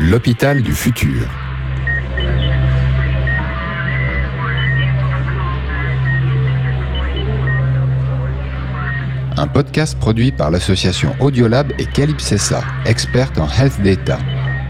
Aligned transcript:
L'hôpital 0.00 0.60
du 0.60 0.72
futur. 0.72 1.28
Un 9.36 9.46
podcast 9.46 9.96
produit 9.96 10.32
par 10.32 10.50
l'association 10.50 11.14
Audiolab 11.20 11.72
et 11.78 11.86
Calypsessa, 11.86 12.64
experte 12.86 13.38
en 13.38 13.46
health 13.48 13.80
data. 13.84 14.18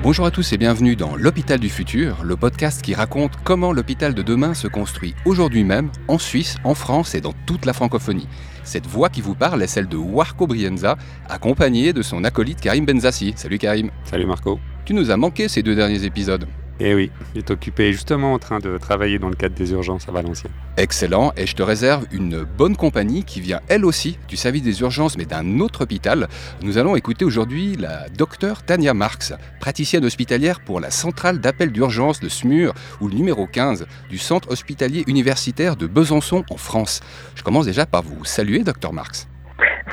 Bonjour 0.02 0.26
à 0.26 0.30
tous 0.30 0.52
et 0.52 0.58
bienvenue 0.58 0.94
dans 0.94 1.16
L'Hôpital 1.16 1.58
du 1.58 1.70
Futur, 1.70 2.22
le 2.22 2.36
podcast 2.36 2.82
qui 2.82 2.92
raconte 2.92 3.32
comment 3.44 3.72
l'hôpital 3.72 4.12
de 4.12 4.20
demain 4.20 4.52
se 4.52 4.68
construit 4.68 5.14
aujourd'hui 5.24 5.64
même 5.64 5.90
en 6.06 6.18
Suisse, 6.18 6.56
en 6.64 6.74
France 6.74 7.14
et 7.14 7.22
dans 7.22 7.32
toute 7.46 7.64
la 7.64 7.72
francophonie. 7.72 8.28
Cette 8.62 8.86
voix 8.86 9.08
qui 9.08 9.22
vous 9.22 9.34
parle 9.34 9.62
est 9.62 9.68
celle 9.68 9.88
de 9.88 9.96
Warco 9.96 10.46
Brienza, 10.46 10.98
accompagné 11.30 11.94
de 11.94 12.02
son 12.02 12.24
acolyte 12.24 12.60
Karim 12.60 12.84
Benzassi. 12.84 13.32
Salut 13.36 13.56
Karim. 13.56 13.90
Salut 14.04 14.26
Marco. 14.26 14.60
Tu 14.84 14.92
nous 14.92 15.10
as 15.10 15.16
manqué 15.16 15.48
ces 15.48 15.62
deux 15.62 15.74
derniers 15.74 16.04
épisodes. 16.04 16.46
Eh 16.78 16.94
oui, 16.94 17.10
il 17.34 17.38
est 17.38 17.50
occupé 17.50 17.92
justement 17.92 18.34
en 18.34 18.38
train 18.38 18.58
de 18.58 18.76
travailler 18.76 19.18
dans 19.18 19.28
le 19.28 19.34
cadre 19.34 19.54
des 19.54 19.72
urgences 19.72 20.08
à 20.08 20.12
Valenciennes. 20.12 20.52
Excellent, 20.76 21.32
et 21.36 21.46
je 21.46 21.54
te 21.54 21.62
réserve 21.62 22.04
une 22.12 22.42
bonne 22.42 22.76
compagnie 22.76 23.22
qui 23.24 23.40
vient 23.40 23.60
elle 23.68 23.84
aussi 23.84 24.18
du 24.28 24.36
service 24.36 24.62
des 24.62 24.80
urgences 24.80 25.16
mais 25.16 25.24
d'un 25.24 25.60
autre 25.60 25.84
hôpital. 25.84 26.28
Nous 26.62 26.76
allons 26.76 26.96
écouter 26.96 27.24
aujourd'hui 27.24 27.76
la 27.76 28.08
docteure 28.10 28.64
Tania 28.64 28.92
Marx, 28.92 29.32
praticienne 29.60 30.04
hospitalière 30.04 30.60
pour 30.60 30.80
la 30.80 30.90
centrale 30.90 31.38
d'appel 31.38 31.70
d'urgence 31.70 32.20
de 32.20 32.28
SMUR 32.28 32.74
ou 33.00 33.08
le 33.08 33.14
numéro 33.14 33.46
15 33.46 33.86
du 34.10 34.18
centre 34.18 34.50
hospitalier 34.50 35.04
universitaire 35.06 35.76
de 35.76 35.86
Besançon 35.86 36.44
en 36.50 36.56
France. 36.56 37.00
Je 37.36 37.42
commence 37.42 37.66
déjà 37.66 37.86
par 37.86 38.02
vous 38.02 38.24
saluer, 38.24 38.64
docteur 38.64 38.92
Marx. 38.92 39.28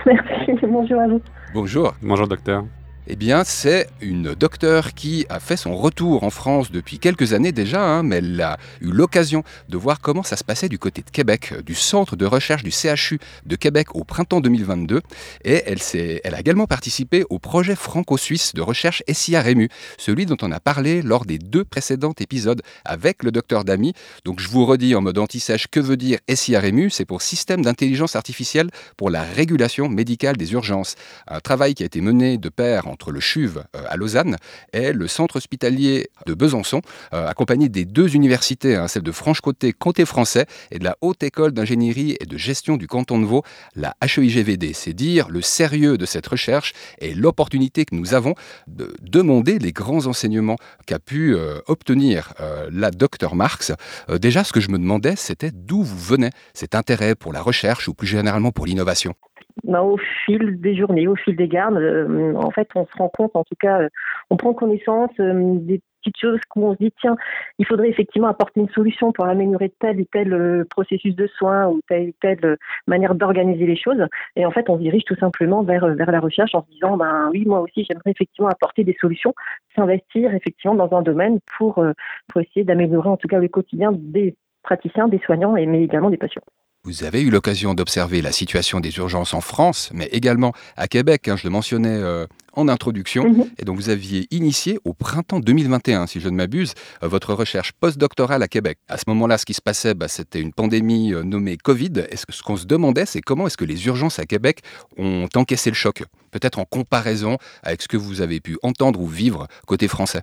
Merci, 0.05 0.65
bonjour 0.67 0.99
à 0.99 1.07
vous. 1.07 1.21
Bonjour. 1.53 1.93
Bonjour 2.01 2.27
docteur. 2.27 2.65
Eh 3.07 3.15
bien, 3.15 3.43
c'est 3.43 3.89
une 3.99 4.35
docteure 4.35 4.93
qui 4.93 5.25
a 5.29 5.39
fait 5.39 5.57
son 5.57 5.75
retour 5.75 6.23
en 6.23 6.29
France 6.29 6.71
depuis 6.71 6.99
quelques 6.99 7.33
années 7.33 7.51
déjà, 7.51 7.83
hein, 7.83 8.03
mais 8.03 8.17
elle 8.17 8.39
a 8.39 8.59
eu 8.79 8.91
l'occasion 8.91 9.43
de 9.69 9.77
voir 9.77 10.01
comment 10.01 10.21
ça 10.21 10.37
se 10.37 10.43
passait 10.43 10.69
du 10.69 10.77
côté 10.77 11.01
de 11.01 11.09
Québec, 11.09 11.51
du 11.65 11.73
centre 11.73 12.15
de 12.15 12.27
recherche 12.27 12.61
du 12.61 12.69
CHU 12.69 13.17
de 13.47 13.55
Québec 13.55 13.95
au 13.95 14.03
printemps 14.03 14.39
2022. 14.39 15.01
Et 15.43 15.63
elle, 15.65 16.35
a 16.35 16.39
également 16.39 16.67
participé 16.67 17.25
au 17.31 17.39
projet 17.39 17.75
franco-suisse 17.75 18.53
de 18.53 18.61
recherche 18.61 19.01
SIA 19.11 19.41
Rému, 19.41 19.69
celui 19.97 20.27
dont 20.27 20.37
on 20.43 20.51
a 20.51 20.59
parlé 20.59 21.01
lors 21.01 21.25
des 21.25 21.39
deux 21.39 21.65
précédents 21.65 22.13
épisodes 22.19 22.61
avec 22.85 23.23
le 23.23 23.31
docteur 23.31 23.65
Damy. 23.65 23.93
Donc, 24.25 24.39
je 24.39 24.47
vous 24.47 24.63
redis 24.63 24.93
en 24.93 25.01
mode 25.01 25.17
anti-sèche 25.17 25.65
que 25.67 25.79
veut 25.79 25.97
dire 25.97 26.19
SIA 26.31 26.59
Rému? 26.59 26.91
C'est 26.91 27.05
pour 27.05 27.23
Système 27.23 27.63
d'intelligence 27.63 28.15
artificielle 28.15 28.69
pour 28.95 29.09
la 29.09 29.23
régulation 29.23 29.89
médicale 29.89 30.37
des 30.37 30.53
urgences. 30.53 30.93
Un 31.27 31.39
travail 31.39 31.73
qui 31.73 31.81
a 31.81 31.87
été 31.87 31.99
mené 31.99 32.37
de 32.37 32.49
pair 32.49 32.90
entre 32.91 33.11
le 33.11 33.19
CHUV 33.19 33.61
euh, 33.75 33.83
à 33.89 33.97
Lausanne 33.97 34.37
et 34.73 34.93
le 34.93 35.07
centre 35.07 35.37
hospitalier 35.37 36.09
de 36.25 36.33
Besançon, 36.33 36.81
euh, 37.13 37.27
accompagné 37.27 37.69
des 37.69 37.85
deux 37.85 38.15
universités, 38.15 38.75
hein, 38.75 38.87
celle 38.87 39.03
de 39.03 39.11
Franche-Comté, 39.11 39.73
Comté 39.73 40.05
français, 40.05 40.45
et 40.69 40.79
de 40.79 40.83
la 40.83 40.97
Haute 41.01 41.23
École 41.23 41.51
d'ingénierie 41.53 42.17
et 42.19 42.25
de 42.25 42.37
gestion 42.37 42.77
du 42.77 42.87
canton 42.87 43.19
de 43.19 43.25
Vaud, 43.25 43.43
la 43.75 43.95
HEIGVD. 44.01 44.73
C'est 44.73 44.93
dire 44.93 45.29
le 45.29 45.41
sérieux 45.41 45.97
de 45.97 46.05
cette 46.05 46.27
recherche 46.27 46.73
et 46.99 47.13
l'opportunité 47.13 47.85
que 47.85 47.95
nous 47.95 48.13
avons 48.13 48.35
de 48.67 48.93
demander 49.01 49.57
les 49.59 49.71
grands 49.71 50.05
enseignements 50.05 50.57
qu'a 50.85 50.99
pu 50.99 51.35
euh, 51.35 51.59
obtenir 51.67 52.33
la 52.71 52.91
docteur 52.91 53.35
Marx. 53.35 53.71
déjà, 54.09 54.43
ce 54.43 54.51
que 54.51 54.59
je 54.59 54.69
me 54.69 54.77
demandais, 54.77 55.15
c'était 55.15 55.51
d'où 55.51 55.83
vous 55.83 55.97
venait 55.97 56.31
cet 56.53 56.75
intérêt 56.75 57.15
pour 57.15 57.33
la 57.33 57.41
recherche 57.41 57.87
ou 57.87 57.93
plus 57.93 58.07
généralement 58.07 58.51
pour 58.51 58.65
l'innovation 58.65 59.15
ben, 59.63 59.81
au 59.81 59.97
fil 60.25 60.59
des 60.59 60.75
journées, 60.75 61.07
au 61.07 61.15
fil 61.15 61.35
des 61.35 61.47
gardes, 61.47 61.77
euh, 61.77 62.33
en 62.35 62.51
fait, 62.51 62.67
on 62.75 62.85
se 62.85 62.97
rend 62.97 63.09
compte, 63.09 63.35
en 63.35 63.43
tout 63.43 63.55
cas, 63.59 63.81
euh, 63.81 63.89
on 64.29 64.37
prend 64.37 64.53
connaissance 64.53 65.11
euh, 65.19 65.55
des 65.59 65.81
petites 66.01 66.19
choses 66.19 66.39
où 66.55 66.65
on 66.65 66.73
se 66.73 66.79
dit, 66.79 66.91
tiens, 66.99 67.15
il 67.59 67.65
faudrait 67.67 67.89
effectivement 67.89 68.27
apporter 68.27 68.59
une 68.59 68.69
solution 68.69 69.11
pour 69.11 69.25
améliorer 69.25 69.71
tel 69.79 70.01
ou 70.01 70.05
tel 70.11 70.65
processus 70.69 71.15
de 71.15 71.27
soins 71.27 71.67
ou 71.67 71.79
telle 71.87 72.09
ou 72.09 72.13
telle 72.19 72.57
manière 72.87 73.13
d'organiser 73.13 73.67
les 73.67 73.75
choses. 73.75 74.03
Et 74.35 74.45
en 74.45 74.51
fait, 74.51 74.67
on 74.69 74.77
se 74.77 74.81
dirige 74.81 75.03
tout 75.03 75.15
simplement 75.17 75.61
vers, 75.61 75.85
vers 75.93 76.11
la 76.11 76.19
recherche 76.19 76.55
en 76.55 76.63
se 76.63 76.71
disant, 76.71 76.97
ben 76.97 77.29
oui, 77.31 77.45
moi 77.45 77.59
aussi, 77.59 77.85
j'aimerais 77.87 78.11
effectivement 78.11 78.49
apporter 78.49 78.83
des 78.83 78.97
solutions, 78.99 79.35
s'investir 79.75 80.33
effectivement 80.33 80.75
dans 80.75 80.97
un 80.97 81.03
domaine 81.03 81.39
pour, 81.57 81.75
pour 81.75 82.41
essayer 82.41 82.63
d'améliorer 82.63 83.09
en 83.09 83.17
tout 83.17 83.27
cas 83.27 83.37
le 83.37 83.47
quotidien 83.47 83.91
des 83.93 84.35
praticiens, 84.63 85.07
des 85.07 85.19
soignants, 85.19 85.55
et, 85.55 85.67
mais 85.67 85.83
également 85.83 86.09
des 86.09 86.17
patients. 86.17 86.41
Vous 86.83 87.03
avez 87.03 87.21
eu 87.21 87.29
l'occasion 87.29 87.75
d'observer 87.75 88.23
la 88.23 88.31
situation 88.31 88.79
des 88.79 88.97
urgences 88.97 89.35
en 89.35 89.41
France, 89.41 89.91
mais 89.93 90.07
également 90.07 90.51
à 90.75 90.87
Québec, 90.87 91.27
hein, 91.27 91.35
je 91.35 91.43
le 91.43 91.51
mentionnais 91.51 91.95
euh, 91.95 92.25
en 92.53 92.67
introduction. 92.67 93.29
Mhm. 93.29 93.45
Et 93.59 93.65
donc 93.65 93.75
vous 93.75 93.89
aviez 93.89 94.25
initié 94.31 94.79
au 94.83 94.95
printemps 94.95 95.39
2021, 95.39 96.07
si 96.07 96.19
je 96.19 96.27
ne 96.27 96.35
m'abuse, 96.35 96.73
euh, 97.03 97.07
votre 97.07 97.35
recherche 97.35 97.71
postdoctorale 97.73 98.41
à 98.41 98.47
Québec. 98.47 98.79
À 98.87 98.97
ce 98.97 99.03
moment-là, 99.09 99.37
ce 99.37 99.45
qui 99.45 99.53
se 99.53 99.61
passait, 99.61 99.93
bah, 99.93 100.07
c'était 100.07 100.41
une 100.41 100.53
pandémie 100.53 101.13
euh, 101.13 101.21
nommée 101.21 101.55
Covid. 101.55 102.07
Ce 102.17 102.41
qu'on 102.41 102.57
se 102.57 102.65
demandait, 102.65 103.05
c'est 103.05 103.21
comment 103.21 103.45
est-ce 103.45 103.57
que 103.57 103.65
les 103.65 103.85
urgences 103.85 104.17
à 104.17 104.25
Québec 104.25 104.61
ont 104.97 105.29
encaissé 105.35 105.69
le 105.69 105.75
choc? 105.75 106.01
Peut-être 106.31 106.57
en 106.57 106.65
comparaison 106.65 107.37
avec 107.61 107.83
ce 107.83 107.87
que 107.87 107.97
vous 107.97 108.21
avez 108.21 108.39
pu 108.39 108.57
entendre 108.63 108.99
ou 108.99 109.05
vivre 109.05 109.45
côté 109.67 109.87
français. 109.87 110.21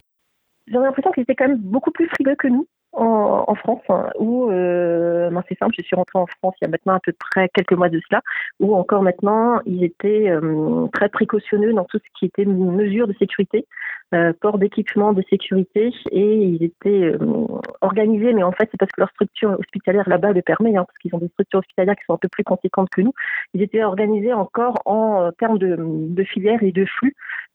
J'ai 0.66 0.74
l'impression 0.74 1.12
qu'ils 1.12 1.22
étaient 1.22 1.36
quand 1.36 1.46
même 1.46 1.58
beaucoup 1.58 1.92
plus 1.92 2.08
frileux 2.08 2.34
que 2.36 2.48
nous 2.48 2.66
en, 2.98 3.54
France, 3.54 3.82
hein, 3.88 4.10
où 4.18 4.50
euh, 4.50 5.30
c'est 5.48 5.58
simple, 5.58 5.74
je 5.78 5.82
suis 5.82 5.96
rentrée 5.96 6.18
en 6.18 6.26
France 6.26 6.54
il 6.60 6.64
y 6.64 6.68
a 6.68 6.70
maintenant 6.70 6.94
à 6.94 7.00
peu 7.00 7.12
près 7.12 7.48
quelques 7.54 7.72
mois 7.72 7.88
de 7.88 8.00
cela, 8.08 8.22
où 8.60 8.74
encore 8.74 9.02
maintenant 9.02 9.60
ils 9.66 9.84
étaient 9.84 10.28
euh, 10.28 10.86
très 10.92 11.08
précautionneux 11.08 11.72
dans 11.72 11.84
tout 11.84 11.98
ce 11.98 12.18
qui 12.18 12.26
était 12.26 12.44
mesures 12.44 13.08
de 13.08 13.14
sécurité, 13.14 13.66
euh, 14.14 14.32
port 14.40 14.58
d'équipement 14.58 15.12
de 15.12 15.22
sécurité, 15.30 15.92
et 16.10 16.34
ils 16.34 16.62
étaient 16.62 17.04
euh, 17.04 17.46
organisés, 17.80 18.32
mais 18.32 18.42
en 18.42 18.52
fait 18.52 18.68
c'est 18.70 18.78
parce 18.78 18.92
que 18.92 19.00
leur 19.00 19.10
structure 19.10 19.56
hospitalière 19.58 20.08
là-bas 20.08 20.32
le 20.32 20.42
permet, 20.42 20.76
hein, 20.76 20.84
parce 20.84 20.98
qu'ils 20.98 21.14
ont 21.14 21.18
des 21.18 21.28
structures 21.28 21.60
hospitalières 21.60 21.96
qui 21.96 22.04
sont 22.06 22.14
un 22.14 22.18
peu 22.18 22.28
plus 22.28 22.44
conséquentes 22.44 22.90
que 22.90 23.00
nous, 23.00 23.12
ils 23.54 23.62
étaient 23.62 23.84
organisés 23.84 24.32
encore 24.32 24.74
en 24.84 25.30
termes 25.38 25.58
de, 25.58 25.76
de 25.78 26.24
filières 26.24 26.62
et 26.62 26.72
de 26.72 26.84
flux, 26.84 27.14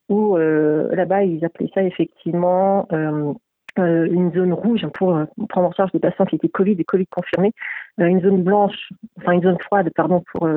où 0.10 0.38
là-bas 0.38 1.24
ils 1.24 1.44
appelaient 1.46 1.72
ça 1.74 1.82
effectivement 1.84 2.88
euh, 2.92 3.34
une 3.78 4.32
zone 4.34 4.54
rouge 4.54 4.86
pour 4.94 5.16
euh, 5.16 5.26
prendre 5.50 5.68
en 5.68 5.72
charge 5.72 5.92
des 5.92 6.00
patients 6.00 6.26
qui 6.26 6.36
étaient 6.36 6.50
Covid 6.50 6.76
et 6.78 6.84
Covid 6.84 7.08
confirmés, 7.08 7.54
euh, 8.00 8.06
une 8.06 8.22
zone 8.22 8.44
blanche, 8.44 8.90
enfin 9.18 9.32
une 9.32 9.42
zone 9.42 9.58
froide, 9.60 9.90
pardon, 9.96 10.24
pour, 10.32 10.48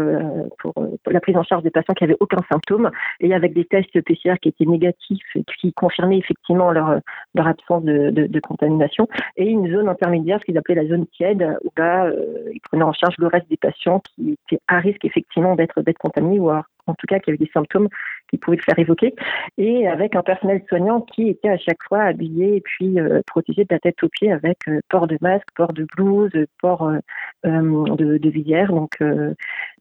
pour, 0.59 0.75
la 1.07 1.21
prise 1.21 1.37
en 1.37 1.43
charge 1.43 1.63
des 1.63 1.71
patients 1.71 1.95
qui 1.95 2.05
avaient 2.05 2.17
aucun 2.21 2.41
symptôme. 2.51 2.91
Et 3.21 3.35
avec 3.35 3.55
des 3.55 3.65
tests 3.65 4.01
PCR 4.03 4.35
qui 4.41 4.49
étaient 4.49 4.67
négatifs 4.67 5.25
et 5.35 5.45
qui 5.61 5.73
confirmaient 5.73 6.19
effectivement 6.19 6.71
leur, 6.71 7.01
leur 7.35 7.47
absence 7.47 7.85
de, 7.85 8.41
contamination, 8.41 9.09
et 9.37 9.49
une 9.49 9.71
zone 9.71 9.89
intermédiaire, 9.89 10.39
ce 10.41 10.45
qu'ils 10.45 10.59
appelaient 10.59 10.75
la 10.75 10.87
zone 10.87 11.07
tiède, 11.07 11.59
où 11.65 11.71
là, 11.77 12.11
ils 12.53 12.61
prenaient 12.61 12.85
en 12.85 12.93
charge 12.93 13.15
le 13.19 13.27
reste 13.29 13.49
des 13.49 13.57
patients 13.57 14.01
qui 14.01 14.37
étaient 14.51 14.63
à 14.69 14.79
risque 14.79 15.05
effectivement 15.05 15.57
d'être 15.57 15.83
contaminés 15.99 16.39
ou 16.39 16.51
en 16.87 16.95
tout 16.95 17.07
cas 17.07 17.19
qui 17.19 17.31
avaient 17.31 17.39
des 17.39 17.51
symptômes 17.53 17.89
qui 18.29 18.39
pouvaient 18.39 18.57
le 18.57 18.63
faire 18.63 18.79
évoquer, 18.79 19.15
et 19.59 19.87
avec 19.87 20.17
un 20.17 20.23
personnel 20.23 20.63
soignant 20.69 21.01
qui 21.01 21.29
était 21.29 21.49
à 21.49 21.59
chaque 21.59 21.83
fois 21.89 22.03
habillé 22.03 22.57
et 22.57 22.61
puis 22.61 22.99
euh, 22.99 23.21
protégé 23.27 23.63
de 23.63 23.69
la 23.71 23.79
tête 23.79 24.03
aux 24.03 24.09
pieds 24.09 24.33
avec 24.33 24.59
euh, 24.69 24.81
port 24.89 25.07
de 25.07 25.17
masque, 25.21 25.47
port 25.55 25.73
de 25.73 25.87
blouse, 25.97 26.33
port 26.61 26.89
euh, 26.89 26.99
de, 27.45 28.29
visière. 28.29 28.73
Donc, 28.73 28.99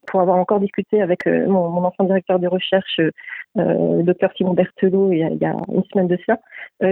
pour 0.07 0.21
avoir 0.21 0.37
encore 0.37 0.59
discuté 0.59 1.01
avec 1.01 1.25
mon, 1.25 1.83
ancien 1.83 2.05
directeur 2.05 2.37
de 2.39 2.47
recherche, 2.47 2.99
le 3.55 4.03
docteur 4.03 4.31
Simon 4.37 4.53
Berthelot, 4.53 5.11
il 5.11 5.17
y, 5.17 5.23
a, 5.23 5.29
il 5.29 5.37
y, 5.37 5.45
a, 5.45 5.55
une 5.73 5.83
semaine 5.85 6.07
de 6.07 6.17
cela, 6.25 6.39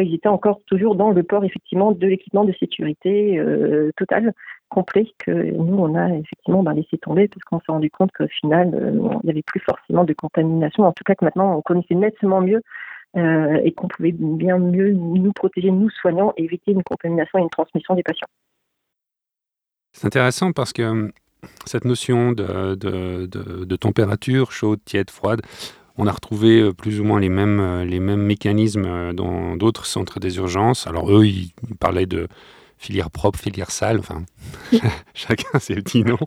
ils 0.02 0.16
étaient 0.16 0.28
encore 0.28 0.60
toujours 0.66 0.96
dans 0.96 1.12
le 1.12 1.22
port 1.22 1.46
effectivement 1.46 1.92
de 1.92 2.08
l'équipement 2.08 2.44
de 2.44 2.54
sécurité 2.54 3.40
total 3.98 4.34
complet 4.74 5.14
que 5.20 5.32
nous, 5.32 5.78
on 5.78 5.96
a 5.96 6.10
effectivement 6.10 6.64
ben, 6.64 6.74
laissé 6.74 6.98
tomber 6.98 7.28
parce 7.28 7.44
qu'on 7.44 7.60
s'est 7.60 7.72
rendu 7.72 7.92
compte 7.92 8.12
qu'au 8.12 8.28
final, 8.28 8.74
euh, 8.74 8.92
il 8.92 9.26
n'y 9.26 9.30
avait 9.30 9.44
plus 9.44 9.60
forcément 9.60 10.04
de 10.04 10.14
contamination. 10.14 10.84
En 10.84 10.92
tout 10.92 11.04
cas, 11.04 11.14
que 11.14 11.24
maintenant, 11.24 11.56
on 11.56 11.62
connaissait 11.62 11.94
nettement 11.94 12.42
mieux 12.42 12.62
euh, 13.16 13.62
et 13.64 13.72
qu'on 13.72 13.88
pouvait 13.88 14.12
bien 14.12 14.58
mieux 14.58 14.92
nous 14.92 15.32
protéger, 15.32 15.70
nous 15.70 15.92
soignants, 15.92 16.34
et 16.38 16.46
éviter 16.46 16.72
une 16.72 16.84
contamination 16.84 17.38
et 17.38 17.44
une 17.44 17.50
transmission 17.50 17.94
des 17.94 18.02
patients. 18.02 18.28
C'est 19.92 20.08
intéressant 20.08 20.52
parce 20.52 20.74
que 20.74 20.82
hum, 20.82 21.12
cette 21.66 21.86
notion 21.86 22.32
de, 22.32 22.74
de, 22.74 23.28
de, 23.28 23.76
température 23.76 24.52
chaude, 24.52 24.80
tiède, 24.86 25.12
froide, 25.12 25.42
on 25.98 26.08
a 26.08 26.12
retrouvé 26.12 26.62
euh, 26.62 26.74
plus 26.74 27.00
ou 27.00 27.04
moins 27.04 27.20
les 27.20 27.30
mêmes, 27.30 27.84
les 27.84 28.00
mêmes 28.00 28.24
mécanismes 28.24 29.14
dans 29.14 29.56
d'autres 29.56 29.86
centres 29.86 30.20
des 30.20 30.38
urgences. 30.38 30.88
Alors 30.88 31.12
eux, 31.16 31.28
ils 31.28 31.54
parlaient 31.80 32.08
de 32.08 32.28
filière 32.84 33.10
propre, 33.10 33.40
filière 33.40 33.72
sale, 33.72 34.00
enfin, 34.00 34.24
chacun 35.14 35.60
ses 35.60 35.76
petits 35.76 36.04
noms. 36.04 36.18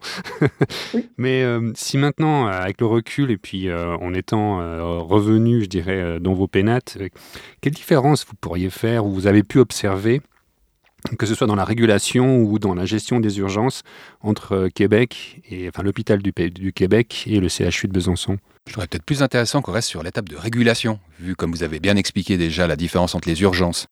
Mais 1.18 1.42
euh, 1.42 1.72
si 1.74 1.98
maintenant, 1.98 2.46
avec 2.46 2.80
le 2.80 2.86
recul 2.86 3.30
et 3.30 3.36
puis 3.36 3.68
euh, 3.68 3.96
en 3.96 4.14
étant 4.14 4.60
euh, 4.60 4.98
revenu, 4.98 5.62
je 5.62 5.68
dirais, 5.68 6.18
dans 6.18 6.32
vos 6.32 6.48
pénates, 6.48 6.98
quelle 7.60 7.74
différence 7.74 8.24
vous 8.26 8.34
pourriez 8.40 8.70
faire 8.70 9.04
ou 9.04 9.12
vous 9.12 9.26
avez 9.26 9.42
pu 9.42 9.58
observer 9.58 10.22
que 11.18 11.26
ce 11.26 11.36
soit 11.36 11.46
dans 11.46 11.54
la 11.54 11.64
régulation 11.64 12.38
ou 12.38 12.58
dans 12.58 12.74
la 12.74 12.84
gestion 12.84 13.20
des 13.20 13.38
urgences 13.38 13.82
entre 14.22 14.68
Québec 14.74 15.40
et 15.48 15.68
enfin 15.68 15.84
l'hôpital 15.84 16.20
du, 16.20 16.32
du 16.50 16.72
Québec 16.72 17.24
et 17.28 17.38
le 17.38 17.48
CHU 17.48 17.86
de 17.86 17.92
Besançon? 17.92 18.38
Je 18.66 18.72
trouverais 18.72 18.88
peut-être 18.88 19.04
plus 19.04 19.22
intéressant 19.22 19.62
qu'on 19.62 19.70
reste 19.70 19.88
sur 19.88 20.02
l'étape 20.02 20.28
de 20.28 20.36
régulation, 20.36 20.98
vu 21.20 21.36
comme 21.36 21.52
vous 21.52 21.62
avez 21.62 21.78
bien 21.78 21.94
expliqué 21.94 22.36
déjà 22.36 22.66
la 22.66 22.74
différence 22.74 23.14
entre 23.14 23.28
les 23.28 23.40
urgences. 23.42 23.86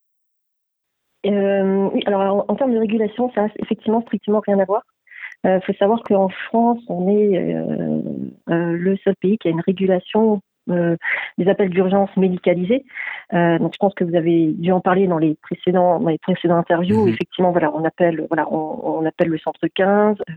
Euh, 1.26 1.91
alors 2.06 2.44
en, 2.49 2.55
termes 2.55 2.75
de 2.75 2.79
régulation, 2.79 3.31
ça 3.35 3.43
n'a 3.43 3.49
effectivement 3.59 4.03
strictement 4.03 4.41
rien 4.47 4.59
à 4.59 4.65
voir. 4.65 4.82
Il 5.44 5.50
euh, 5.50 5.61
faut 5.61 5.73
savoir 5.75 6.03
qu'en 6.03 6.29
France, 6.29 6.81
on 6.88 7.09
est 7.09 7.38
euh, 7.38 8.00
le 8.47 8.97
seul 8.99 9.15
pays 9.17 9.38
qui 9.38 9.49
a 9.49 9.50
une 9.50 9.61
régulation 9.61 10.41
euh, 10.71 10.97
des 11.37 11.49
appels 11.49 11.69
d'urgence 11.69 12.09
médicalisés. 12.17 12.85
Euh, 13.35 13.59
donc 13.59 13.73
je 13.75 13.79
pense 13.79 13.95
que 13.95 14.05
vous 14.05 14.15
avez 14.15 14.53
dû 14.53 14.73
en 14.73 14.81
parler 14.81 15.07
dans 15.07 15.19
les 15.19 15.35
précédents 15.43 16.01
dans 16.01 16.09
les 16.09 16.19
précédents 16.19 16.57
interviews. 16.57 17.03
Mhm. 17.03 17.09
Effectivement, 17.09 17.51
voilà, 17.51 17.71
on 17.75 17.85
appelle 17.85 18.27
voilà, 18.29 18.51
on, 18.51 19.05
appelle 19.05 19.29
le 19.29 19.39
centre 19.39 19.67
15. 19.67 20.17
Euh, 20.19 20.33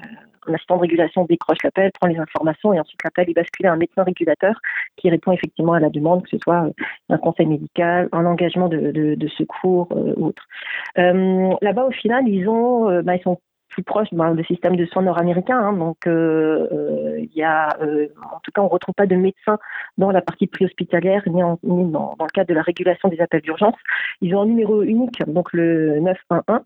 un 0.49 0.53
assistant 0.53 0.77
de 0.77 0.81
régulation 0.81 1.25
décroche 1.25 1.57
l'appel, 1.63 1.91
prend 1.99 2.07
les 2.07 2.17
informations 2.17 2.73
et 2.73 2.79
ensuite 2.79 2.99
l'appel 3.03 3.29
est 3.29 3.33
basculé 3.33 3.67
à 3.67 3.73
un 3.73 3.77
médecin 3.77 4.03
régulateur 4.03 4.59
qui 4.95 5.09
répond 5.09 5.33
effectivement 5.33 5.73
à 5.73 5.79
la 5.79 5.89
demande, 5.89 6.23
que 6.23 6.29
ce 6.29 6.37
soit 6.37 6.69
un 7.09 7.17
conseil 7.17 7.47
médical, 7.47 8.07
un 8.13 8.25
engagement 8.25 8.69
de, 8.69 8.91
de, 8.91 9.15
de 9.15 9.27
secours 9.27 9.89
ou 9.91 10.27
autre. 10.27 10.47
Là-bas, 10.95 11.85
au 11.85 11.91
final, 11.91 12.27
ils 12.29 12.47
ont, 12.47 13.01
bah, 13.01 13.15
ils 13.15 13.21
sont 13.23 13.39
proche 13.83 14.07
ben, 14.11 14.35
du 14.35 14.43
système 14.43 14.75
de 14.75 14.85
soins 14.85 15.03
nord-américain. 15.03 15.57
Hein. 15.59 15.73
donc, 15.73 16.07
euh, 16.07 16.67
euh, 16.71 17.19
il 17.19 17.33
y 17.35 17.43
a, 17.43 17.69
euh, 17.81 18.07
en 18.33 18.39
tout 18.43 18.51
cas, 18.51 18.61
on 18.61 18.65
ne 18.65 18.69
retrouve 18.69 18.95
pas 18.95 19.07
de 19.07 19.15
médecins 19.15 19.57
dans 19.97 20.11
la 20.11 20.21
partie 20.21 20.47
préhospitalière 20.47 21.23
ni, 21.27 21.41
ni 21.63 21.91
dans, 21.91 22.15
le 22.19 22.27
cadre 22.33 22.49
de 22.49 22.53
la 22.53 22.61
régulation 22.61 23.09
des 23.09 23.19
appels 23.21 23.41
d'urgence. 23.41 23.75
Ils 24.21 24.35
ont 24.35 24.41
un 24.41 24.45
numéro 24.45 24.81
unique, 24.81 25.23
donc 25.27 25.53
le 25.53 25.99
911. 25.99 26.61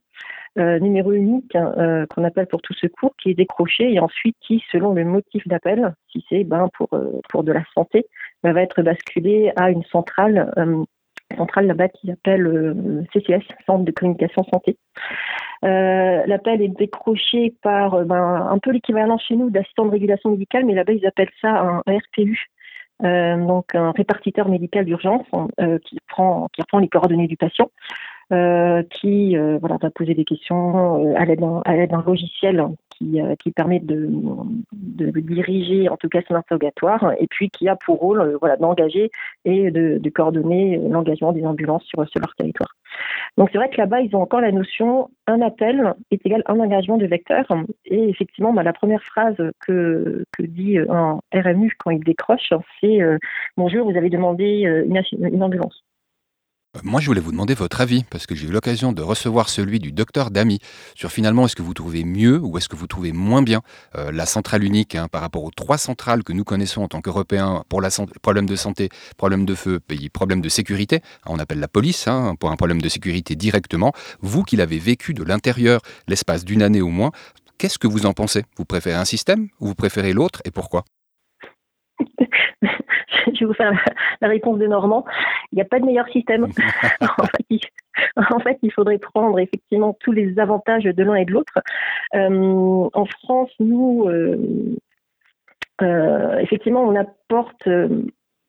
numéro 0.81 1.12
unique 1.12 1.56
hein, 1.56 2.06
qu'on 2.10 2.24
appelle 2.24 2.48
pour 2.48 2.62
tout 2.62 2.74
secours, 2.74 3.13
qui 3.22 3.31
est 3.31 3.36
décroché 3.36 3.94
et 3.94 4.00
ensuite 4.00 4.36
qui, 4.42 4.63
selon 4.72 4.94
le 4.94 5.06
motif 5.06 5.48
d'appel, 5.48 5.94
si 6.12 6.25
c'est 6.30 6.44
ben, 6.44 6.69
pour, 6.74 6.90
pour 7.30 7.44
de 7.44 7.52
la 7.52 7.63
santé, 7.74 8.06
ben, 8.44 8.54
va 8.54 8.62
être 8.62 8.81
basculé 8.81 9.52
à 9.56 9.69
une 9.72 9.84
centrale 9.84 10.52
centrale 11.36 11.68
là-bas 11.68 11.89
qui 11.89 12.07
s'appelle 12.07 13.06
CCS, 13.13 13.44
Centre 13.66 13.86
de 13.86 13.92
communication 13.92 14.44
santé. 14.44 14.78
Euh, 15.63 16.24
l'appel 16.25 16.62
est 16.62 16.69
décroché 16.69 17.54
par 17.62 17.94
euh, 17.94 18.04
ben, 18.04 18.48
un 18.50 18.57
peu 18.57 18.72
l'équivalent 18.72 19.19
chez 19.19 19.36
nous 19.36 19.51
d'assistant 19.51 19.86
de 19.86 19.92
régulation 19.92 20.31
médicale, 20.31 20.66
mais 20.66 20.74
là-bas 20.74 20.94
ils 20.94 21.06
appellent 21.06 21.30
ça 21.42 21.50
un 21.50 21.81
RPU. 21.88 22.48
Euh, 23.04 23.36
donc 23.36 23.74
un 23.74 23.92
répartiteur 23.92 24.48
médical 24.48 24.86
d'urgence 24.86 25.25
qui 25.86 25.98
prend 26.07 26.48
qui 26.54 26.62
reprend 26.62 26.78
les 26.78 26.88
coordonnées 26.88 27.28
du 27.28 27.38
patient, 27.38 27.72
qui 28.89 29.36
voilà 29.36 29.78
va 29.81 29.89
poser 29.92 30.13
des 30.13 30.25
questions 30.25 31.16
à 31.16 31.25
l'aide 31.25 31.39
d'un 31.39 32.04
logiciel 32.06 32.66
euh, 33.01 33.36
qui, 33.36 33.51
permet 33.51 33.80
de, 33.80 34.07
diriger 35.22 35.89
en 35.89 35.98
tout 35.98 36.07
cas 36.07 36.22
son 36.28 36.36
interrogatoire 36.36 37.13
et 37.19 37.28
puis 37.28 37.50
qui 37.50 37.68
a 37.68 37.75
pour 37.75 38.00
rôle 38.00 38.22
euh, 38.22 38.38
voilà, 38.39 38.57
d'engager 38.57 39.10
et 39.44 39.72
de, 39.72 40.10
coordonner 40.10 40.78
l'engagement 40.78 41.31
des 41.31 41.45
ambulances 41.45 41.83
sur, 41.83 42.00
leur 42.00 42.36
territoire. 42.36 42.69
Donc 43.38 43.50
c'est 43.51 43.57
vrai 43.57 43.69
que 43.69 43.78
là-bas, 43.78 44.01
ils 44.01 44.16
ont 44.16 44.22
encore 44.22 44.42
la 44.42 44.51
notion 44.51 45.10
un 45.27 45.42
appel 45.42 45.94
est 46.12 46.25
égal 46.25 46.44
à 46.45 46.54
un 46.54 46.60
engagement 46.60 46.98
de 46.98 47.07
vecteur. 47.07 47.45
Et 47.86 48.10
effectivement, 48.10 48.54
bah, 48.54 48.63
la 48.63 48.74
première 48.74 49.04
phrase 49.04 49.38
que, 49.66 50.24
dit 50.39 50.77
un 50.77 51.19
RMU 51.34 51.72
quand 51.80 51.92
il 51.92 52.04
décroche, 52.04 52.54
c'est 52.80 53.01
euh, 53.01 53.18
Bonjour, 53.57 53.89
vous 53.89 53.98
avez 53.98 54.10
demandé 54.10 54.63
une 55.22 55.44
ambulance. 55.44 55.84
Euh, 56.77 56.79
moi, 56.83 57.01
je 57.01 57.07
voulais 57.07 57.21
vous 57.21 57.31
demander 57.31 57.53
votre 57.53 57.81
avis, 57.81 58.03
parce 58.09 58.25
que 58.25 58.35
j'ai 58.35 58.47
eu 58.47 58.51
l'occasion 58.51 58.94
de 58.94 59.01
recevoir 59.01 59.50
celui 59.50 59.79
du 59.79 59.91
docteur 59.91 60.31
Damy 60.31 60.59
sur 60.95 61.12
finalement 61.12 61.45
est-ce 61.45 61.56
que 61.56 61.62
vous 61.62 61.73
trouvez 61.73 62.03
mieux 62.03 62.39
ou 62.39 62.57
est-ce 62.57 62.69
que 62.69 62.75
vous 62.75 62.88
trouvez 62.88 63.12
moins 63.12 63.41
bien 63.41 63.62
euh, 63.95 64.12
la 64.12 64.25
centrale 64.25 64.63
unique 64.63 64.95
hein, 64.95 65.07
par 65.09 65.21
rapport 65.21 65.44
aux 65.44 65.51
trois 65.51 65.77
centrales 65.77 66.23
que 66.23 66.33
nous 66.33 66.44
connaissons 66.44 66.83
en 66.83 66.88
tant 66.88 67.01
qu'Européens 67.01 67.63
pour 67.68 67.81
la 67.81 67.89
problème 68.21 68.45
de 68.45 68.56
santé, 68.56 68.89
problème 69.18 69.45
de 69.45 69.56
feu, 69.56 69.79
pays, 69.79 70.09
problème 70.09 70.41
de 70.41 70.50
sécurité. 70.50 71.01
On 71.25 71.39
appelle 71.39 71.59
la 71.59 71.68
police 71.68 72.07
hein, 72.07 72.35
pour 72.39 72.51
un 72.51 72.56
problème 72.56 72.81
de 72.81 72.89
sécurité 72.89 73.35
directement. 73.35 73.91
Vous 74.21 74.44
qui 74.44 74.56
l'avez 74.56 74.79
vécu 74.79 75.13
de 75.13 75.24
l'intérieur 75.24 75.81
l'espace 76.07 76.45
d'une 76.45 76.62
année 76.62 76.81
au 76.81 76.89
moins, 76.89 77.12
qu'est-ce 77.57 77.79
que 77.79 77.88
vous 77.88 78.06
en 78.06 78.13
pensez? 78.13 78.45
Vous 78.57 78.65
préférez 78.65 78.95
un 78.95 79.06
système 79.06 79.50
ou 79.59 79.67
vous 79.67 79.75
préférez 79.75 80.13
l'autre 80.13 80.41
et 80.45 80.51
pourquoi? 80.51 80.85
je 83.34 83.40
vais 83.40 83.46
vous 83.46 83.54
faire 83.54 83.72
la, 84.22 84.28
réponse 84.28 84.60
de 84.60 84.68
Normand. 84.68 85.06
Il 85.52 85.56
n'y 85.56 85.62
a 85.62 85.66
pas 85.66 85.80
de 85.80 85.86
meilleur 85.86 86.08
système. 86.10 86.48
en, 87.02 88.40
fait, 88.40 88.58
il, 88.62 88.72
faudrait 88.72 88.98
prendre 88.98 89.40
effectivement 89.40 89.96
tous 90.00 90.12
les 90.12 90.40
avantages 90.40 90.84
de 90.84 91.04
l'un 91.04 91.16
et 91.16 91.25
de 91.25 91.31
l'autre. 91.31 91.58
Euh, 92.16 92.90
en 92.94 93.06
France, 93.06 93.52
nous, 93.60 94.06
euh, 94.08 94.75
euh, 95.81 96.38
effectivement, 96.40 96.84
on 96.84 96.96
apporte 96.96 97.68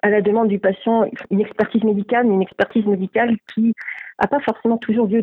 à 0.03 0.11
la 0.11 0.21
demande 0.21 0.49
du 0.49 0.59
patient 0.59 1.09
une 1.31 1.41
expertise 1.41 1.85
médicale, 1.85 2.27
mais 2.27 2.35
une 2.35 2.43
expertise 2.43 2.87
médicale 2.87 3.37
qui 3.55 3.73
n'a 4.21 4.29
pas 4.29 4.41
forcément 4.41 4.79
toujours 4.79 5.07
lieu 5.07 5.23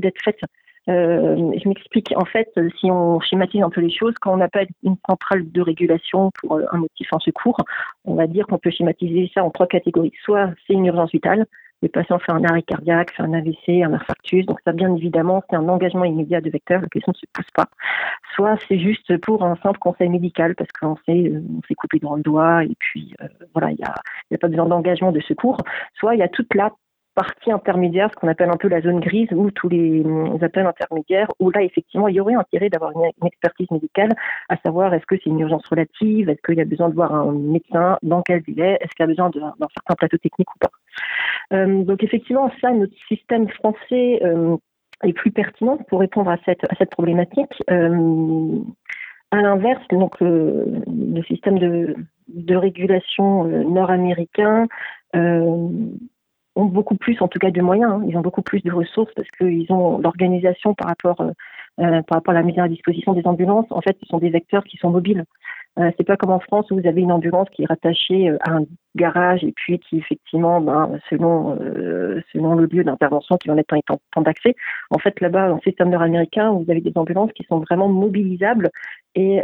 d'être 0.00 0.22
faite. 0.22 0.40
Euh, 0.88 1.52
je 1.62 1.68
m'explique. 1.68 2.12
En 2.16 2.24
fait, 2.24 2.52
si 2.80 2.90
on 2.90 3.20
schématise 3.20 3.62
un 3.62 3.70
peu 3.70 3.80
les 3.80 3.90
choses, 3.90 4.14
quand 4.20 4.36
on 4.36 4.40
appelle 4.40 4.68
une 4.82 4.96
centrale 5.08 5.50
de 5.50 5.60
régulation 5.60 6.30
pour 6.40 6.56
euh, 6.56 6.64
un 6.72 6.78
motif 6.78 7.12
en 7.12 7.20
secours, 7.20 7.56
on 8.04 8.14
va 8.14 8.26
dire 8.26 8.46
qu'on 8.46 8.58
peut 8.58 8.70
schématiser 8.70 9.30
ça 9.32 9.44
en 9.44 9.50
trois 9.50 9.66
catégories. 9.66 10.12
Soit 10.24 10.50
c'est 10.66 10.72
une 10.74 10.86
urgence 10.86 11.12
vitale, 11.12 11.46
le 11.82 11.88
patient 11.88 12.18
fait 12.18 12.32
un 12.32 12.44
arrêt 12.44 12.62
cardiaque, 12.62 13.12
fait 13.12 13.22
un 13.22 13.32
AVC, 13.32 13.82
un 13.84 13.92
infarctus, 13.92 14.46
donc 14.46 14.58
ça 14.64 14.72
bien 14.72 14.94
évidemment 14.94 15.42
c'est 15.48 15.56
un 15.56 15.68
engagement 15.68 16.04
immédiat 16.04 16.40
de 16.40 16.48
vecteur, 16.48 16.80
la 16.80 16.88
question 16.88 17.12
ne 17.12 17.18
se 17.18 17.26
pose 17.32 17.50
pas. 17.54 17.68
Soit 18.34 18.56
c'est 18.68 18.78
juste 18.78 19.16
pour 19.18 19.44
un 19.44 19.56
simple 19.56 19.78
conseil 19.78 20.08
médical 20.08 20.54
parce 20.54 20.70
qu'on 20.70 20.96
s'est 21.06 21.32
on 21.32 21.60
s'est 21.66 21.74
coupé 21.74 21.98
dans 21.98 22.14
le 22.14 22.22
doigt 22.22 22.64
et 22.64 22.76
puis 22.78 23.14
euh, 23.20 23.26
voilà 23.52 23.70
il 23.70 23.76
n'y 23.78 24.34
a 24.34 24.38
pas 24.38 24.48
besoin 24.48 24.66
d'engagement 24.66 25.12
de 25.12 25.20
secours. 25.20 25.58
Soit 25.94 26.14
il 26.14 26.18
y 26.18 26.22
a 26.22 26.28
toute 26.28 26.54
la 26.54 26.72
partie 27.14 27.52
intermédiaire, 27.52 28.10
ce 28.10 28.16
qu'on 28.16 28.28
appelle 28.28 28.50
un 28.50 28.56
peu 28.56 28.68
la 28.68 28.80
zone 28.80 29.00
grise, 29.00 29.28
où 29.32 29.50
tous 29.50 29.68
les, 29.68 30.02
appels 30.40 30.66
intermédiaires, 30.66 31.28
où 31.38 31.50
là, 31.50 31.62
effectivement, 31.62 32.08
il 32.08 32.16
y 32.16 32.20
aurait 32.20 32.34
intérêt 32.34 32.68
d'avoir 32.68 32.92
une, 32.92 33.26
expertise 33.26 33.70
médicale, 33.70 34.10
à 34.48 34.56
savoir 34.58 34.94
est-ce 34.94 35.06
que 35.06 35.16
c'est 35.16 35.30
une 35.30 35.40
urgence 35.40 35.66
relative, 35.66 36.28
est-ce 36.28 36.40
qu'il 36.42 36.56
y 36.56 36.60
a 36.60 36.64
besoin 36.64 36.88
de 36.88 36.94
voir 36.94 37.14
un 37.14 37.32
médecin, 37.32 37.98
dans 38.02 38.22
quel 38.22 38.42
délai, 38.42 38.78
est-ce 38.80 38.90
qu'il 38.94 39.00
y 39.00 39.04
a 39.04 39.06
besoin 39.06 39.30
d'un 39.30 39.68
certain 39.74 39.94
plateau 39.94 40.18
technique 40.18 40.48
ou 40.54 40.58
pas. 40.58 40.70
Euh, 41.52 41.84
donc, 41.84 42.02
effectivement, 42.02 42.50
ça, 42.60 42.70
notre 42.72 42.94
système 43.08 43.48
français 43.48 44.20
euh, 44.24 44.56
est 45.04 45.12
plus 45.12 45.30
pertinent 45.30 45.78
pour 45.88 46.00
répondre 46.00 46.30
à 46.30 46.38
cette, 46.44 46.90
problématique. 46.90 47.62
Euh, 47.70 48.58
à 49.30 49.40
l'inverse, 49.40 49.82
donc 49.88 50.20
le 50.20 51.22
système 51.26 51.58
de 51.58 52.54
régulation 52.54 53.44
nord-américain 53.44 54.66
ont 56.56 56.66
beaucoup 56.66 56.96
plus, 56.96 57.20
en 57.20 57.28
tout 57.28 57.38
cas, 57.38 57.50
de 57.50 57.60
moyens. 57.60 57.92
Hein. 57.92 58.04
Ils 58.08 58.16
ont 58.16 58.20
beaucoup 58.20 58.42
plus 58.42 58.60
de 58.62 58.72
ressources 58.72 59.12
parce 59.14 59.28
qu'ils 59.38 59.70
ont 59.72 59.98
l'organisation 59.98 60.74
par 60.74 60.88
rapport 60.88 61.20
euh, 61.20 61.30
euh, 61.80 62.02
par 62.02 62.18
rapport 62.18 62.32
à 62.32 62.34
la 62.34 62.42
mise 62.42 62.58
à 62.58 62.68
disposition 62.68 63.14
des 63.14 63.26
ambulances. 63.26 63.64
En 63.70 63.80
fait, 63.80 63.96
ce 64.02 64.06
sont 64.06 64.18
des 64.18 64.28
vecteurs 64.28 64.62
qui 64.62 64.76
sont 64.76 64.90
mobiles. 64.90 65.24
Euh, 65.78 65.90
c'est 65.96 66.04
pas 66.04 66.18
comme 66.18 66.30
en 66.30 66.38
France 66.38 66.70
où 66.70 66.78
vous 66.78 66.86
avez 66.86 67.00
une 67.00 67.12
ambulance 67.12 67.48
qui 67.48 67.62
est 67.62 67.66
rattachée 67.66 68.28
euh, 68.28 68.36
à 68.42 68.56
un 68.56 68.64
garage 68.94 69.42
et 69.42 69.52
puis 69.52 69.78
qui 69.78 69.96
effectivement, 69.96 70.60
ben, 70.60 71.00
selon 71.08 71.56
selon 72.30 72.56
le 72.56 72.66
lieu 72.66 72.84
d'intervention, 72.84 73.38
qui 73.38 73.48
va 73.48 73.54
mettre 73.54 73.72
un 73.72 73.80
temps 73.80 74.20
d'accès. 74.20 74.54
En 74.90 74.98
fait, 74.98 75.18
là-bas, 75.22 75.48
le 75.48 75.60
système 75.64 75.88
nord-américain, 75.88 76.50
vous 76.50 76.70
avez 76.70 76.82
des 76.82 76.92
ambulances 76.94 77.32
qui 77.32 77.44
sont 77.44 77.60
vraiment 77.60 77.88
mobilisables 77.88 78.68
et 79.14 79.42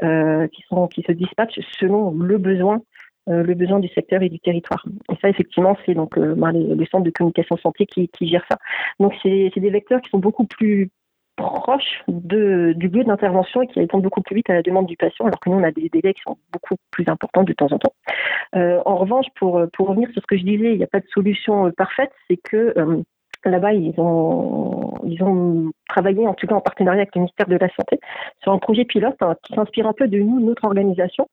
qui 0.52 0.62
sont 0.68 0.86
qui 0.88 1.02
se 1.02 1.12
dispatchent 1.12 1.60
selon 1.78 2.10
le 2.10 2.36
besoin 2.36 2.82
le 3.28 3.54
besoin 3.54 3.78
du 3.78 3.88
secteur 3.88 4.22
et 4.22 4.28
du 4.28 4.40
territoire. 4.40 4.84
Et 5.12 5.16
ça, 5.20 5.28
effectivement, 5.28 5.76
c'est 5.84 5.94
donc 5.94 6.16
euh, 6.18 6.34
ben, 6.34 6.52
les, 6.52 6.86
centres 6.86 7.04
de 7.04 7.10
communication 7.10 7.56
santé 7.56 7.86
qui, 7.86 8.08
qui 8.08 8.28
gèrent 8.28 8.46
ça. 8.50 8.58
Donc, 8.98 9.14
c'est 9.22 9.50
des 9.56 9.70
vecteurs 9.70 10.00
qui 10.00 10.10
sont 10.10 10.18
beaucoup 10.18 10.46
plus 10.46 10.90
proches 11.36 12.02
du 12.08 12.88
lieu 12.88 13.04
d'intervention 13.04 13.62
et 13.62 13.68
qui 13.68 13.78
répondent 13.78 14.02
beaucoup 14.02 14.22
plus 14.22 14.34
vite 14.34 14.50
à 14.50 14.54
la 14.54 14.62
demande 14.62 14.86
du 14.86 14.96
patient, 14.96 15.26
alors 15.26 15.38
que 15.38 15.50
nous, 15.50 15.56
on 15.56 15.62
a 15.62 15.70
des 15.70 15.88
délais 15.88 16.14
qui 16.14 16.22
sont 16.22 16.36
beaucoup 16.52 16.74
plus 16.90 17.04
importants 17.08 17.44
de 17.44 17.52
temps 17.52 17.70
en 17.70 17.78
temps. 17.78 17.92
Euh, 18.56 18.80
en 18.84 18.96
revanche, 18.96 19.26
pour, 19.36 19.62
pour 19.72 19.88
revenir 19.88 20.10
sur 20.10 20.20
ce 20.20 20.26
que 20.26 20.36
je 20.36 20.42
disais, 20.42 20.72
il 20.72 20.78
n'y 20.78 20.84
a 20.84 20.88
pas 20.88 21.00
de 21.00 21.06
solution 21.14 21.70
parfaite, 21.76 22.10
c'est 22.28 22.38
que 22.38 22.74
Là-bas, 23.44 23.72
ils 23.72 23.94
ont, 23.98 24.94
ils 25.04 25.22
ont 25.22 25.70
travaillé, 25.88 26.26
en 26.26 26.34
tout 26.34 26.46
cas 26.46 26.56
en 26.56 26.60
partenariat 26.60 27.02
avec 27.02 27.14
le 27.14 27.20
ministère 27.20 27.46
de 27.46 27.56
la 27.56 27.68
Santé, 27.68 28.00
sur 28.42 28.52
un 28.52 28.58
projet 28.58 28.84
pilote 28.84 29.16
hein, 29.20 29.36
qui 29.42 29.54
s'inspire 29.54 29.86
un 29.86 29.92
peu 29.92 30.08
de 30.08 30.18
nous, 30.18 30.40
notre 30.40 30.64
organisation. 30.64 31.28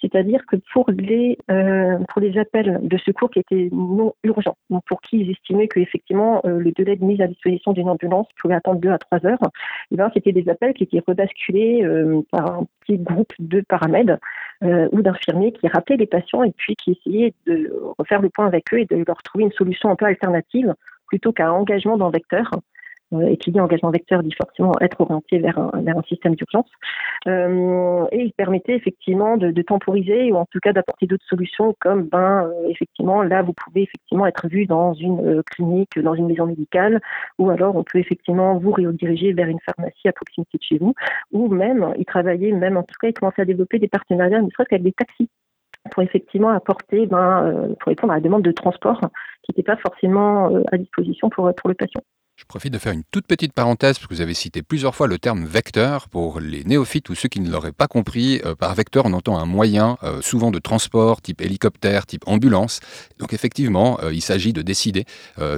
C'est-à-dire 0.00 0.46
que 0.46 0.56
pour 0.72 0.90
les, 0.90 1.36
euh, 1.50 1.98
pour 2.08 2.22
les 2.22 2.38
appels 2.38 2.78
de 2.82 2.96
secours 2.98 3.30
qui 3.30 3.40
étaient 3.40 3.68
non 3.72 4.14
urgents, 4.22 4.56
donc 4.70 4.84
pour 4.86 5.00
qui 5.00 5.20
ils 5.20 5.30
estimaient 5.30 5.66
qu'effectivement 5.66 6.40
euh, 6.44 6.58
le 6.58 6.70
délai 6.70 6.96
de 6.96 7.04
mise 7.04 7.20
à 7.20 7.26
disposition 7.26 7.72
d'une 7.72 7.88
ambulance 7.88 8.28
pouvait 8.40 8.54
attendre 8.54 8.80
deux 8.80 8.90
à 8.90 8.98
trois 8.98 9.24
heures, 9.26 9.38
eh 9.90 9.96
ben, 9.96 10.10
c'était 10.14 10.32
des 10.32 10.48
appels 10.48 10.74
qui 10.74 10.84
étaient 10.84 11.02
rebasculés 11.04 11.84
euh, 11.84 12.22
par 12.30 12.60
un 12.60 12.66
petit 12.80 12.98
groupe 12.98 13.32
de 13.38 13.60
paramèdes 13.60 14.18
ou 14.60 15.02
d'infirmiers 15.02 15.52
qui 15.52 15.68
rappelaient 15.68 15.98
les 15.98 16.06
patients 16.06 16.42
et 16.42 16.50
puis 16.50 16.74
qui 16.74 16.90
essayaient 16.90 17.32
de 17.46 17.72
refaire 17.96 18.20
le 18.20 18.28
point 18.28 18.44
avec 18.44 18.74
eux 18.74 18.80
et 18.80 18.86
de 18.86 19.04
leur 19.06 19.22
trouver 19.22 19.44
une 19.44 19.52
solution 19.52 19.88
un 19.88 19.94
peu 19.94 20.06
alternative 20.06 20.74
plutôt 21.08 21.32
qu'un 21.32 21.50
engagement 21.50 21.96
dans 21.96 22.10
vecteur. 22.10 22.50
et 23.26 23.38
qui 23.38 23.50
dit 23.50 23.60
engagement 23.60 23.90
vecteur 23.90 24.22
dit 24.22 24.34
forcément 24.38 24.74
être 24.82 25.00
orienté 25.00 25.38
vers 25.38 25.58
un, 25.58 25.70
vers 25.80 25.96
un 25.96 26.02
système 26.02 26.34
d'urgence. 26.34 26.70
et 27.26 28.22
il 28.22 28.32
permettait 28.36 28.76
effectivement 28.76 29.38
de, 29.38 29.62
temporiser 29.62 30.30
ou 30.30 30.36
en 30.36 30.44
tout 30.44 30.60
cas 30.60 30.72
d'apporter 30.74 31.06
d'autres 31.06 31.24
solutions 31.26 31.74
comme 31.80 32.02
ben 32.02 32.50
effectivement 32.68 33.22
là 33.22 33.42
vous 33.42 33.54
pouvez 33.54 33.82
effectivement 33.84 34.26
être 34.26 34.46
vu 34.48 34.66
dans 34.66 34.92
une 34.92 35.42
clinique, 35.44 35.98
dans 35.98 36.14
une 36.14 36.26
maison 36.26 36.46
médicale, 36.46 37.00
ou 37.38 37.48
alors 37.50 37.76
on 37.76 37.84
peut 37.84 37.98
effectivement 37.98 38.58
vous 38.58 38.72
rediriger 38.72 39.32
vers 39.32 39.48
une 39.48 39.60
pharmacie 39.60 40.08
à 40.08 40.12
proximité 40.12 40.58
de 40.58 40.62
chez 40.62 40.78
vous, 40.78 40.94
ou 41.32 41.48
même 41.48 41.94
il 41.98 42.04
travaillait 42.04 42.52
même 42.52 42.76
en 42.76 42.82
tout 42.82 42.94
cas 43.00 43.08
il 43.08 43.14
commençait 43.14 43.42
à 43.42 43.46
développer 43.46 43.78
des 43.78 43.88
partenariats, 43.88 44.42
ne 44.42 44.50
serait-ce 44.50 44.68
qu'avec 44.68 44.84
des 44.84 44.92
taxis 44.92 45.30
pour 45.88 46.02
effectivement 46.02 46.50
apporter, 46.50 47.06
ben, 47.06 47.46
euh, 47.46 47.74
pour 47.80 47.88
répondre 47.90 48.12
à 48.12 48.16
la 48.16 48.22
demande 48.22 48.42
de 48.42 48.52
transport 48.52 49.00
qui 49.42 49.52
n'était 49.52 49.62
pas 49.62 49.76
forcément 49.76 50.54
euh, 50.54 50.62
à 50.72 50.78
disposition 50.78 51.30
pour, 51.30 51.52
pour 51.54 51.68
le 51.68 51.74
patient. 51.74 52.02
Je 52.38 52.44
profite 52.44 52.72
de 52.72 52.78
faire 52.78 52.92
une 52.92 53.02
toute 53.10 53.26
petite 53.26 53.52
parenthèse, 53.52 53.98
parce 53.98 54.06
que 54.06 54.14
vous 54.14 54.20
avez 54.20 54.32
cité 54.32 54.62
plusieurs 54.62 54.94
fois 54.94 55.08
le 55.08 55.18
terme 55.18 55.44
vecteur. 55.44 56.08
Pour 56.08 56.38
les 56.38 56.62
néophytes 56.62 57.08
ou 57.08 57.16
ceux 57.16 57.28
qui 57.28 57.40
ne 57.40 57.50
l'auraient 57.50 57.72
pas 57.72 57.88
compris, 57.88 58.40
euh, 58.46 58.54
par 58.54 58.72
vecteur, 58.76 59.06
on 59.06 59.12
entend 59.12 59.38
un 59.38 59.44
moyen, 59.44 59.96
souvent 60.20 60.52
de 60.52 60.60
transport, 60.60 61.20
type 61.20 61.40
hélicoptère, 61.40 62.06
type 62.06 62.22
ambulance. 62.26 62.78
Donc 63.18 63.32
effectivement, 63.32 63.98
il 64.12 64.20
s'agit 64.20 64.52
de 64.52 64.62
décider, 64.62 65.04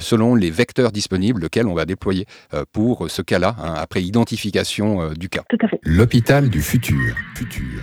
selon 0.00 0.34
les 0.34 0.50
vecteurs 0.50 0.90
disponibles, 0.90 1.42
lequel 1.42 1.66
on 1.66 1.74
va 1.74 1.84
déployer 1.84 2.24
pour 2.72 3.10
ce 3.10 3.20
cas-là, 3.20 3.56
hein, 3.58 3.74
après 3.76 4.02
identification 4.02 5.12
du 5.12 5.28
cas. 5.28 5.42
Tout 5.50 5.58
à 5.62 5.68
fait. 5.68 5.80
L'hôpital 5.82 6.48
du 6.48 6.62
futur. 6.62 7.14
futur. 7.36 7.82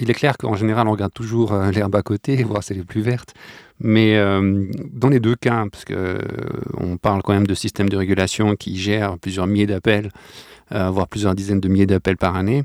Il 0.00 0.10
est 0.10 0.14
clair 0.14 0.36
qu'en 0.36 0.56
général, 0.56 0.88
on 0.88 0.92
regarde 0.92 1.14
toujours 1.14 1.54
l'herbe 1.54 1.96
à 1.96 2.02
côté, 2.02 2.42
voir 2.42 2.62
si 2.62 2.74
elle 2.74 2.80
est 2.80 2.84
plus 2.84 3.00
verte. 3.00 3.32
Mais 3.80 4.16
euh, 4.16 4.66
dans 4.92 5.08
les 5.08 5.20
deux 5.20 5.36
cas, 5.36 5.64
parce 5.70 5.84
qu'on 5.84 5.94
euh, 5.94 6.96
parle 7.00 7.22
quand 7.22 7.34
même 7.34 7.46
de 7.46 7.54
systèmes 7.54 7.88
de 7.88 7.96
régulation 7.96 8.56
qui 8.56 8.78
gèrent 8.78 9.18
plusieurs 9.18 9.46
milliers 9.46 9.66
d'appels, 9.66 10.10
euh, 10.72 10.90
voire 10.90 11.08
plusieurs 11.08 11.34
dizaines 11.34 11.60
de 11.60 11.68
milliers 11.68 11.86
d'appels 11.86 12.16
par 12.16 12.36
année, 12.36 12.64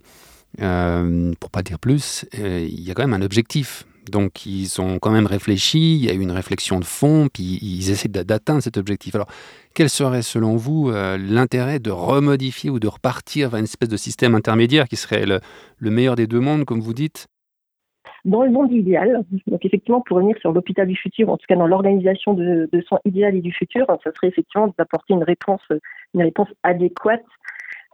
pour 0.57 1.49
pas 1.49 1.63
dire 1.63 1.79
plus, 1.79 2.25
il 2.33 2.81
y 2.81 2.91
a 2.91 2.93
quand 2.93 3.03
même 3.07 3.13
un 3.13 3.25
objectif. 3.25 3.85
Donc 4.09 4.45
ils 4.45 4.81
ont 4.81 4.99
quand 4.99 5.11
même 5.11 5.27
réfléchi, 5.27 5.95
il 5.95 6.03
y 6.03 6.09
a 6.09 6.13
eu 6.13 6.19
une 6.19 6.31
réflexion 6.31 6.79
de 6.79 6.85
fond, 6.85 7.29
puis 7.31 7.59
ils 7.61 7.91
essaient 7.91 8.09
d'atteindre 8.09 8.61
cet 8.61 8.77
objectif. 8.77 9.15
Alors 9.15 9.27
quel 9.73 9.89
serait 9.89 10.23
selon 10.23 10.57
vous 10.57 10.91
l'intérêt 10.91 11.79
de 11.79 11.91
remodifier 11.91 12.69
ou 12.69 12.79
de 12.79 12.87
repartir 12.87 13.49
vers 13.49 13.59
une 13.59 13.65
espèce 13.65 13.89
de 13.89 13.97
système 13.97 14.35
intermédiaire 14.35 14.89
qui 14.89 14.97
serait 14.97 15.25
le, 15.25 15.39
le 15.77 15.91
meilleur 15.91 16.15
des 16.15 16.27
deux 16.27 16.39
mondes, 16.39 16.65
comme 16.65 16.81
vous 16.81 16.93
dites? 16.93 17.27
Dans 18.25 18.43
le 18.43 18.51
monde 18.51 18.71
idéal, 18.71 19.23
donc 19.47 19.65
effectivement 19.65 20.01
pour 20.01 20.17
revenir 20.17 20.37
sur 20.39 20.51
l'hôpital 20.51 20.87
du 20.87 20.95
futur, 20.95 21.29
en 21.29 21.37
tout 21.37 21.45
cas 21.47 21.55
dans 21.55 21.67
l'organisation 21.67 22.33
de, 22.33 22.69
soins 22.87 22.99
idéal 23.05 23.35
et 23.35 23.41
du 23.41 23.51
futur, 23.51 23.85
ça 23.87 24.11
serait 24.13 24.27
effectivement 24.27 24.73
d'apporter 24.77 25.13
une 25.13 25.23
réponse, 25.23 25.61
une 26.13 26.21
réponse 26.21 26.49
adéquate 26.63 27.23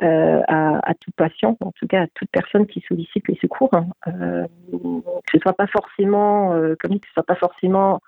euh, 0.04 0.42
à, 0.48 0.90
à, 0.90 0.94
tout 0.94 1.12
patient, 1.16 1.58
en 1.60 1.72
tout 1.72 1.88
cas 1.88 2.04
à 2.04 2.08
toute 2.14 2.30
personne 2.30 2.68
qui 2.68 2.84
sollicite 2.88 3.28
les 3.28 3.38
secours, 3.42 3.72
hein. 3.74 3.88
euh, 4.08 4.46
que 4.72 5.32
ce 5.34 5.40
soit 5.40 5.54
pas 5.54 5.66
forcément, 5.68 6.54
euh, 6.54 6.76
comme 6.80 7.00
que 7.00 7.08
ce 7.08 7.14
soit 7.14 7.24
pas 7.24 7.36
forcément 7.36 8.00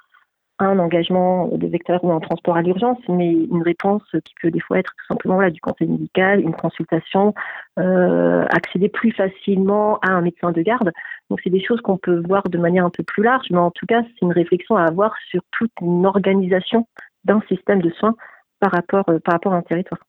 un 0.59 0.77
engagement 0.77 1.47
de 1.47 1.67
vecteur 1.67 2.03
ou 2.03 2.11
un 2.11 2.19
transport 2.19 2.57
à 2.57 2.61
l'urgence, 2.61 2.99
mais 3.07 3.31
une 3.31 3.63
réponse 3.63 4.03
qui 4.25 4.33
peut 4.41 4.51
des 4.51 4.59
fois 4.59 4.79
être 4.79 4.91
tout 4.97 5.05
simplement 5.07 5.47
du 5.49 5.61
conseil 5.61 5.87
médical, 5.87 6.41
une 6.41 6.53
consultation, 6.53 7.33
euh, 7.79 8.45
accéder 8.49 8.89
plus 8.89 9.11
facilement 9.11 9.99
à 9.99 10.11
un 10.11 10.21
médecin 10.21 10.51
de 10.51 10.61
garde. 10.61 10.91
Donc 11.29 11.39
c'est 11.43 11.49
des 11.49 11.63
choses 11.63 11.79
qu'on 11.81 11.97
peut 11.97 12.21
voir 12.27 12.43
de 12.49 12.57
manière 12.57 12.85
un 12.85 12.89
peu 12.89 13.03
plus 13.03 13.23
large, 13.23 13.47
mais 13.51 13.57
en 13.57 13.71
tout 13.71 13.85
cas 13.85 14.01
c'est 14.03 14.25
une 14.25 14.33
réflexion 14.33 14.75
à 14.75 14.83
avoir 14.83 15.13
sur 15.29 15.41
toute 15.51 15.71
une 15.81 16.05
organisation 16.05 16.87
d'un 17.23 17.41
système 17.47 17.81
de 17.81 17.89
soins 17.91 18.15
par 18.59 18.71
rapport, 18.71 19.07
euh, 19.09 19.19
par 19.19 19.33
rapport 19.33 19.53
à 19.53 19.57
un 19.57 19.61
territoire. 19.61 20.01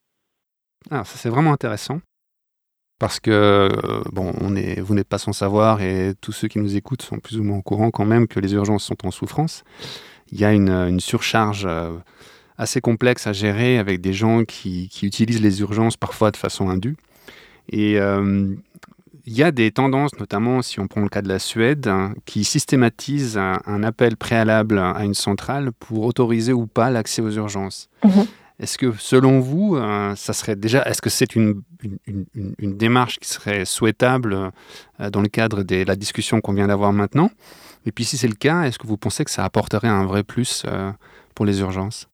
Ah, 0.90 1.04
ça 1.04 1.16
c'est 1.16 1.28
vraiment 1.28 1.52
intéressant 1.52 2.00
parce 2.98 3.20
que 3.20 3.30
euh, 3.30 4.02
bon, 4.12 4.32
on 4.40 4.56
est, 4.56 4.80
vous 4.80 4.94
n'êtes 4.94 5.08
pas 5.08 5.18
sans 5.18 5.32
savoir 5.32 5.80
et 5.80 6.12
tous 6.20 6.32
ceux 6.32 6.48
qui 6.48 6.58
nous 6.58 6.76
écoutent 6.76 7.02
sont 7.02 7.18
plus 7.18 7.38
ou 7.38 7.44
moins 7.44 7.58
au 7.58 7.62
courant 7.62 7.90
quand 7.90 8.04
même 8.04 8.26
que 8.26 8.40
les 8.40 8.54
urgences 8.54 8.84
sont 8.84 9.06
en 9.06 9.10
souffrance 9.10 9.62
il 10.32 10.40
y 10.40 10.44
a 10.44 10.52
une, 10.52 11.00
surcharge 11.00 11.66
euh, 11.66 11.96
assez 12.58 12.80
complexe 12.80 13.26
à 13.26 13.32
gérer 13.32 13.78
avec 13.78 14.00
des 14.00 14.12
gens 14.12 14.44
qui, 14.44 14.90
utilisent 15.02 15.42
les 15.42 15.60
urgences 15.60 15.96
parfois 15.96 16.30
de 16.30 16.36
façon 16.36 16.68
indue. 16.68 16.96
Et 17.70 17.98
euh, 17.98 18.54
il 19.26 19.36
y 19.36 19.42
a 19.42 19.50
des 19.50 19.70
tendances, 19.70 20.18
notamment 20.18 20.62
si 20.62 20.80
on 20.80 20.86
prend 20.86 21.02
le 21.02 21.08
cas 21.08 21.22
de 21.22 21.28
la 21.28 21.38
Suède, 21.38 21.88
hein, 21.88 22.14
qui 22.26 22.44
systématisent 22.44 23.38
un, 23.38 23.82
appel 23.82 24.16
préalable 24.16 24.78
à 24.78 25.04
une 25.04 25.14
centrale 25.14 25.72
pour 25.78 26.04
autoriser 26.04 26.52
ou 26.52 26.66
pas 26.66 26.90
l'accès 26.90 27.22
aux 27.22 27.30
urgences. 27.30 27.88
Mhm. 28.04 28.26
Est-ce 28.58 28.76
que, 28.76 28.92
selon 28.98 29.40
vous, 29.40 29.76
euh, 29.76 30.14
ça 30.16 30.34
serait 30.34 30.56
déjà, 30.56 30.82
est-ce 30.82 31.00
que 31.00 31.08
c'est 31.08 31.34
une, 31.34 31.62
une, 32.04 32.76
démarche 32.76 33.18
qui 33.18 33.26
serait 33.26 33.64
souhaitable 33.64 34.50
dans 34.98 35.22
le 35.22 35.28
cadre 35.28 35.62
de 35.62 35.82
la 35.82 35.96
discussion 35.96 36.42
qu'on 36.42 36.52
vient 36.52 36.68
d'avoir 36.68 36.92
maintenant? 36.92 37.30
Et 37.86 37.92
puis 37.92 38.04
si 38.04 38.16
c'est 38.16 38.28
le 38.28 38.34
cas, 38.34 38.62
est-ce 38.62 38.78
que 38.78 38.86
vous 38.86 38.98
pensez 38.98 39.24
que 39.24 39.30
ça 39.30 39.44
apporterait 39.44 39.88
un 39.88 40.04
vrai 40.04 40.22
plus 40.22 40.64
euh, 40.66 40.90
pour 41.34 41.46
les 41.46 41.60
urgences? 41.60 42.08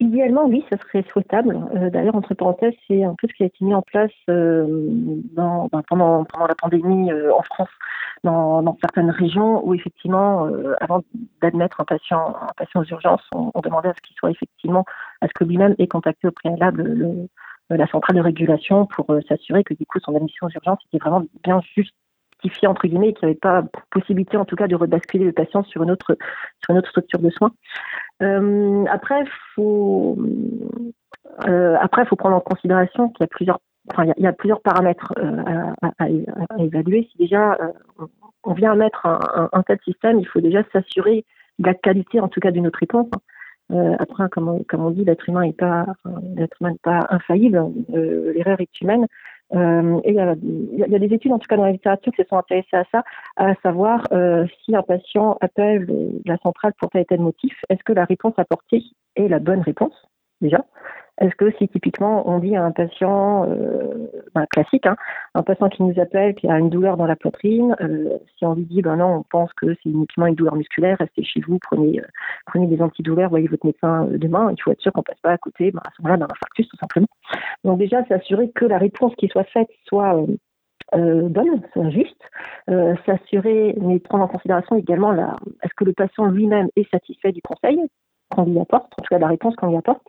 Idéalement, 0.00 0.46
oui, 0.46 0.64
ça 0.70 0.76
serait 0.78 1.04
souhaitable. 1.10 1.58
Euh, 1.74 1.90
d'ailleurs, 1.90 2.14
entre 2.14 2.32
parenthèses, 2.34 2.74
c'est 2.86 3.02
un 3.02 3.16
peu 3.20 3.26
ce 3.26 3.34
qui 3.34 3.42
a 3.42 3.46
été 3.46 3.64
mis 3.64 3.74
en 3.74 3.82
place 3.82 4.12
euh, 4.30 4.64
dans, 5.34 5.68
ben, 5.72 5.82
pendant, 5.88 6.24
la 6.46 6.54
pandémie 6.54 7.12
en 7.12 7.42
France, 7.42 7.68
dans, 8.22 8.76
certaines 8.80 9.10
régions 9.10 9.66
où 9.66 9.74
effectivement, 9.74 10.48
avant 10.80 11.02
d'admettre 11.42 11.80
un 11.80 11.84
patient, 11.84 12.36
aux 12.76 12.84
urgences, 12.84 13.28
on, 13.34 13.60
demandait 13.60 13.88
à 13.88 13.94
ce 13.94 14.00
qu'il 14.02 14.14
soit 14.16 14.30
effectivement, 14.30 14.84
à 15.20 15.26
ce 15.26 15.32
que 15.34 15.42
lui-même 15.42 15.74
ait 15.78 15.88
contacté 15.88 16.28
au 16.28 16.30
préalable 16.30 16.84
le, 16.84 17.28
la 17.70 17.86
centrale 17.88 18.16
de 18.16 18.22
régulation 18.22 18.86
pour 18.86 19.06
s'assurer 19.28 19.64
que 19.64 19.74
du 19.74 19.84
coup 19.84 19.98
son 19.98 20.14
admission 20.14 20.46
aux 20.46 20.50
urgences 20.50 20.78
était 20.86 21.04
vraiment 21.04 21.24
bien 21.42 21.60
juste 21.76 21.94
entre 22.66 22.82
qu'il 22.82 22.98
n'y 22.98 23.14
avait 23.22 23.34
pas 23.34 23.64
possibilité 23.90 24.36
en 24.36 24.44
tout 24.44 24.56
cas 24.56 24.66
de 24.66 24.76
rebasculer 24.76 25.24
le 25.24 25.32
patient 25.32 25.62
sur 25.64 25.82
une 25.82 25.90
autre, 25.90 26.16
sur 26.62 26.70
une 26.70 26.78
autre 26.78 26.88
structure 26.88 27.20
de 27.20 27.30
soins. 27.30 27.52
Euh, 28.22 28.84
après, 28.90 29.24
faut, 29.54 30.18
euh, 31.46 31.76
après, 31.80 32.04
faut 32.06 32.16
prendre 32.16 32.36
en 32.36 32.40
considération 32.40 33.08
qu'il 33.10 33.22
y 33.22 33.24
a 33.24 33.28
plusieurs, 33.28 33.60
enfin, 33.90 34.04
il 34.16 34.22
y 34.22 34.26
a, 34.26 34.32
plusieurs 34.32 34.60
paramètres 34.60 35.12
euh, 35.18 35.72
à, 35.98 36.08
évaluer. 36.58 37.08
Si 37.10 37.18
déjà 37.18 37.56
on 38.44 38.54
vient 38.54 38.74
mettre 38.74 39.06
un, 39.06 39.48
un, 39.52 39.62
tel 39.62 39.78
système, 39.84 40.20
il 40.20 40.26
faut 40.26 40.40
déjà 40.40 40.62
s'assurer 40.72 41.24
de 41.58 41.66
la 41.66 41.74
qualité, 41.74 42.20
en 42.20 42.28
tout 42.28 42.40
cas, 42.40 42.50
de 42.50 42.60
notre 42.60 42.78
réponse. 42.78 43.08
après, 43.98 44.28
comme 44.30 44.48
on, 44.48 44.64
comme 44.64 44.84
on 44.84 44.90
dit, 44.90 45.04
l'être 45.04 45.28
humain 45.28 45.42
n'est 45.42 45.52
pas, 45.52 45.86
l'être 46.36 46.56
humain 46.60 46.72
n'est 46.72 46.78
pas 46.82 47.06
infaillible. 47.10 47.62
L'erreur 47.88 48.60
est 48.60 48.80
humaine. 48.80 49.06
Euh, 49.54 50.00
et 50.04 50.10
il 50.10 50.14
y, 50.14 50.94
a, 50.94 50.98
des 50.98 51.14
études, 51.14 51.32
en 51.32 51.38
tout 51.38 51.46
cas 51.48 51.56
dans 51.56 51.64
la 51.64 51.72
littérature, 51.72 52.12
qui 52.12 52.22
se 52.22 52.28
sont 52.28 52.36
intéressées 52.36 52.76
à 52.76 52.84
ça, 52.92 53.02
à 53.36 53.54
savoir 53.62 54.06
euh, 54.12 54.46
si 54.64 54.76
un 54.76 54.82
patient 54.82 55.38
appelle 55.40 55.86
la 56.26 56.36
centrale 56.38 56.72
pour 56.78 56.90
tel 56.90 57.02
et 57.02 57.06
tel 57.06 57.20
motif, 57.20 57.54
est-ce 57.68 57.82
que 57.84 57.92
la 57.92 58.04
réponse 58.04 58.34
apportée 58.36 58.82
est 59.16 59.28
la 59.28 59.38
bonne 59.38 59.60
réponse, 59.60 59.94
déjà? 60.40 60.64
Est-ce 61.20 61.34
que 61.34 61.50
si 61.58 61.68
typiquement 61.68 62.28
on 62.28 62.38
dit 62.38 62.54
à 62.54 62.64
un 62.64 62.70
patient 62.70 63.44
euh, 63.48 64.06
ben, 64.34 64.46
classique, 64.46 64.86
hein, 64.86 64.96
un 65.34 65.42
patient 65.42 65.68
qui 65.68 65.82
nous 65.82 65.98
appelle, 66.00 66.34
qui 66.36 66.48
a 66.48 66.58
une 66.58 66.70
douleur 66.70 66.96
dans 66.96 67.06
la 67.06 67.16
poitrine, 67.16 67.74
euh, 67.80 68.18
si 68.36 68.46
on 68.46 68.54
lui 68.54 68.64
dit 68.64 68.82
ben 68.82 68.96
non, 68.96 69.16
on 69.16 69.22
pense 69.24 69.52
que 69.54 69.74
c'est 69.82 69.90
uniquement 69.90 70.26
une 70.26 70.36
douleur 70.36 70.54
musculaire, 70.54 70.96
restez 71.00 71.24
chez 71.24 71.40
vous, 71.40 71.58
prenez, 71.58 72.00
euh, 72.00 72.06
prenez 72.46 72.68
des 72.68 72.80
antidouleurs, 72.80 73.30
voyez 73.30 73.48
votre 73.48 73.66
médecin 73.66 74.06
demain, 74.10 74.52
il 74.56 74.62
faut 74.62 74.70
être 74.70 74.80
sûr 74.80 74.92
qu'on 74.92 75.02
passe 75.02 75.18
pas 75.20 75.32
à 75.32 75.38
côté 75.38 75.72
ben, 75.72 75.80
à 75.84 75.90
ce 75.96 76.02
moment-là 76.02 76.18
d'un 76.18 76.32
infarctus 76.32 76.68
tout 76.68 76.76
simplement. 76.76 77.08
Donc 77.64 77.78
déjà 77.78 78.04
s'assurer 78.06 78.50
que 78.50 78.64
la 78.64 78.78
réponse 78.78 79.14
qui 79.16 79.28
soit 79.28 79.44
faite 79.44 79.68
soit 79.86 80.24
bonne, 80.92 81.62
soit 81.72 81.90
juste, 81.90 82.22
s'assurer, 83.04 83.74
mais 83.78 83.98
prendre 83.98 84.24
en 84.24 84.28
considération 84.28 84.76
également 84.76 85.12
la, 85.12 85.36
est-ce 85.62 85.74
que 85.76 85.84
le 85.84 85.92
patient 85.92 86.26
lui-même 86.26 86.68
est 86.76 86.90
satisfait 86.90 87.32
du 87.32 87.42
conseil 87.42 87.78
qu'on 88.30 88.44
lui 88.44 88.58
apporte, 88.58 88.92
en 88.98 89.02
tout 89.02 89.08
cas 89.10 89.16
de 89.16 89.22
la 89.22 89.28
réponse 89.28 89.54
qu'on 89.56 89.68
lui 89.68 89.76
apporte, 89.76 90.06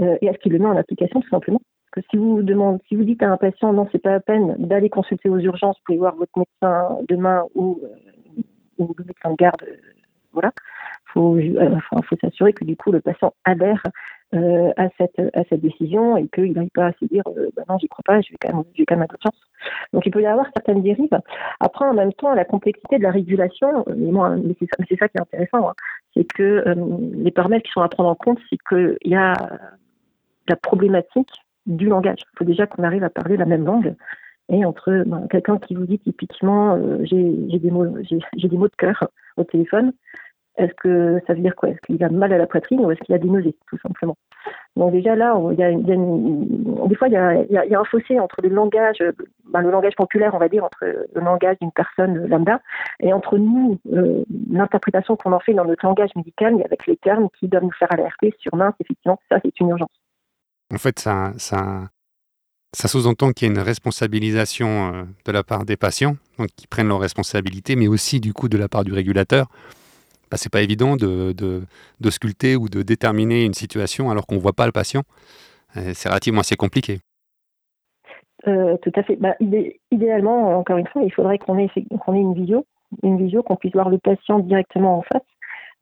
euh, 0.00 0.16
et 0.20 0.26
est-ce 0.26 0.38
qu'il 0.38 0.52
le 0.52 0.58
met 0.58 0.66
en 0.66 0.76
application 0.76 1.20
tout 1.20 1.28
simplement 1.28 1.60
Parce 1.92 2.04
que 2.06 2.10
si 2.10 2.16
vous 2.16 2.42
demandez, 2.42 2.82
si 2.88 2.96
vous 2.96 3.04
dites 3.04 3.22
à 3.22 3.30
un 3.30 3.36
patient 3.36 3.72
non, 3.72 3.88
c'est 3.92 3.98
pas 4.02 4.12
la 4.12 4.20
peine 4.20 4.54
d'aller 4.58 4.90
consulter 4.90 5.28
aux 5.28 5.38
urgences, 5.38 5.76
vous 5.78 5.84
pouvez 5.86 5.98
voir 5.98 6.14
votre 6.16 6.32
médecin 6.36 6.98
demain 7.08 7.44
ou, 7.54 7.80
euh, 7.82 8.42
ou 8.78 8.94
le 8.96 9.04
médecin 9.04 9.30
de 9.30 9.36
garde, 9.36 9.62
euh, 9.66 9.76
voilà. 10.32 10.52
Faut, 11.12 11.38
faut 12.04 12.16
s'assurer 12.20 12.52
que 12.52 12.64
du 12.64 12.76
coup 12.76 12.92
le 12.92 13.00
patient 13.00 13.32
adhère 13.44 13.82
à 14.32 14.88
cette 14.98 15.18
à 15.34 15.42
cette 15.48 15.60
décision 15.60 16.16
et 16.16 16.28
qu'il 16.28 16.52
n'aille 16.52 16.70
pas 16.70 16.86
à 16.86 16.92
se 16.92 17.04
dire 17.06 17.22
bah 17.56 17.62
non 17.68 17.78
j'y 17.78 17.88
crois 17.88 18.02
pas 18.04 18.20
je 18.20 18.30
vais 18.30 18.36
quand 18.38 18.54
même 18.54 18.64
je 18.74 18.82
vais 18.86 19.06
chance 19.22 19.40
donc 19.94 20.04
il 20.04 20.10
peut 20.10 20.20
y 20.20 20.26
avoir 20.26 20.46
certaines 20.54 20.82
dérives 20.82 21.18
après 21.60 21.86
en 21.86 21.94
même 21.94 22.12
temps 22.12 22.34
la 22.34 22.44
complexité 22.44 22.98
de 22.98 23.02
la 23.04 23.10
régulation 23.10 23.86
mais 23.96 24.10
moi 24.10 24.36
mais 24.36 24.54
c'est 24.60 24.98
ça, 24.98 25.08
qui 25.08 25.16
est 25.16 25.20
intéressant 25.22 25.70
hein, 25.70 25.74
c'est 26.14 26.24
que 26.24 26.62
les 27.14 27.30
paramètres 27.30 27.64
qui 27.64 27.72
sont 27.72 27.80
à 27.80 27.88
prendre 27.88 28.10
en 28.10 28.14
compte 28.14 28.38
c'est 28.50 28.58
qu'il 28.68 29.10
y 29.10 29.16
a 29.16 29.32
la 30.48 30.56
problématique 30.56 31.30
du 31.68 31.86
langage. 31.86 32.20
Il 32.34 32.38
faut 32.38 32.44
déjà 32.44 32.66
qu'on 32.66 32.82
arrive 32.82 33.04
à 33.04 33.10
parler 33.10 33.36
la 33.36 33.44
même 33.44 33.64
langue. 33.64 33.94
Et 34.50 34.64
entre 34.64 35.04
ben, 35.06 35.26
quelqu'un 35.30 35.58
qui 35.58 35.74
vous 35.74 35.84
dit 35.84 35.98
typiquement 35.98 36.74
euh, 36.74 37.04
j'ai 37.04 37.58
des 37.58 37.70
mots 37.70 37.86
j'ai 38.02 38.48
des 38.48 38.56
mots 38.56 38.68
de 38.68 38.76
cœur 38.76 39.08
au 39.36 39.44
téléphone, 39.44 39.92
est-ce 40.58 40.72
que 40.74 41.20
ça 41.26 41.34
veut 41.34 41.40
dire 41.40 41.54
quoi? 41.54 41.70
Est-ce 41.70 41.78
qu'il 41.86 42.02
a 42.02 42.08
mal 42.08 42.32
à 42.32 42.38
la 42.38 42.46
poitrine 42.46 42.80
ou 42.80 42.90
est-ce 42.90 43.00
qu'il 43.00 43.14
a 43.14 43.18
des 43.18 43.28
nausées, 43.28 43.54
tout 43.68 43.78
simplement? 43.78 44.16
Donc 44.76 44.92
déjà 44.92 45.14
là, 45.14 45.40
il 45.52 45.58
y 45.58 45.62
a, 45.62 45.70
des 45.72 46.94
fois, 46.96 47.08
il 47.08 47.14
y, 47.14 47.76
a, 47.76 47.80
un 47.80 47.84
fossé 47.84 48.18
entre 48.18 48.42
le 48.42 48.48
langage, 48.48 48.98
ben, 49.50 49.60
le 49.60 49.70
langage 49.70 49.94
populaire, 49.96 50.34
on 50.34 50.38
va 50.38 50.48
dire, 50.48 50.64
entre 50.64 50.84
le 50.84 51.20
langage 51.20 51.56
d'une 51.60 51.72
personne 51.72 52.26
lambda 52.26 52.60
et 53.00 53.12
entre 53.12 53.38
nous, 53.38 53.78
euh, 53.92 54.24
l'interprétation 54.50 55.16
qu'on 55.16 55.32
en 55.32 55.40
fait 55.40 55.54
dans 55.54 55.64
notre 55.64 55.86
langage 55.86 56.10
médical, 56.16 56.56
mais 56.56 56.64
avec 56.64 56.86
les 56.86 56.96
termes 56.96 57.28
qui 57.38 57.48
doivent 57.48 57.64
nous 57.64 57.72
faire 57.72 57.92
alerter 57.92 58.34
sur 58.38 58.54
mince, 58.56 58.74
effectivement, 58.80 59.18
ça 59.30 59.38
c'est 59.44 59.58
une 59.60 59.70
urgence. 59.70 59.90
En 60.72 60.78
fait, 60.78 60.98
ça, 60.98 61.32
ça, 61.38 61.88
ça 62.72 62.88
sous-entend 62.88 63.32
qu'il 63.32 63.48
y 63.48 63.50
a 63.50 63.54
une 63.54 63.60
responsabilisation 63.60 64.92
euh, 64.92 65.02
de 65.24 65.32
la 65.32 65.44
part 65.44 65.64
des 65.64 65.76
patients, 65.76 66.16
donc 66.38 66.48
qui 66.56 66.66
prennent 66.66 66.88
leurs 66.88 67.00
responsabilités, 67.00 67.76
mais 67.76 67.88
aussi 67.88 68.20
du 68.20 68.32
coup 68.32 68.48
de 68.48 68.58
la 68.58 68.68
part 68.68 68.84
du 68.84 68.92
régulateur. 68.92 69.46
Bah, 70.30 70.36
c'est 70.36 70.52
pas 70.52 70.62
évident 70.62 70.96
de, 70.96 71.32
de, 71.32 72.10
sculpter 72.10 72.56
ou 72.56 72.68
de 72.68 72.82
déterminer 72.82 73.44
une 73.44 73.54
situation 73.54 74.10
alors 74.10 74.26
qu'on 74.26 74.36
ne 74.36 74.40
voit 74.40 74.52
pas 74.52 74.66
le 74.66 74.72
patient. 74.72 75.02
Euh, 75.76 75.92
c'est 75.94 76.08
relativement 76.08 76.40
assez 76.40 76.56
compliqué. 76.56 77.00
Euh, 78.46 78.76
tout 78.82 78.92
à 78.94 79.02
fait. 79.02 79.16
Bah, 79.16 79.34
idéalement, 79.90 80.58
encore 80.58 80.78
une 80.78 80.86
fois, 80.86 81.02
il 81.02 81.12
faudrait 81.12 81.38
qu'on 81.38 81.58
ait, 81.58 81.68
qu'on 82.00 82.14
ait 82.14 82.20
une 82.20 82.34
visio, 82.34 82.66
une 83.02 83.18
visio, 83.18 83.42
qu'on 83.42 83.56
puisse 83.56 83.72
voir 83.72 83.90
le 83.90 83.98
patient 83.98 84.38
directement 84.38 84.98
en 84.98 85.02
face 85.02 85.22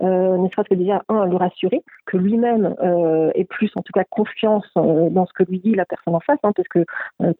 euh, 0.02 0.36
ne 0.36 0.46
serait-ce 0.50 0.68
que 0.68 0.74
déjà, 0.74 1.02
un, 1.08 1.24
le 1.24 1.36
rassurer, 1.36 1.82
que 2.04 2.18
lui-même 2.18 2.74
euh, 2.82 3.30
ait 3.34 3.44
plus, 3.44 3.70
en 3.76 3.82
tout 3.82 3.94
cas, 3.94 4.04
confiance 4.04 4.70
dans 4.74 5.24
ce 5.24 5.32
que 5.32 5.42
lui 5.44 5.58
dit 5.58 5.74
la 5.74 5.86
personne 5.86 6.14
en 6.14 6.20
face, 6.20 6.38
hein, 6.42 6.52
parce 6.54 6.68
que 6.68 6.84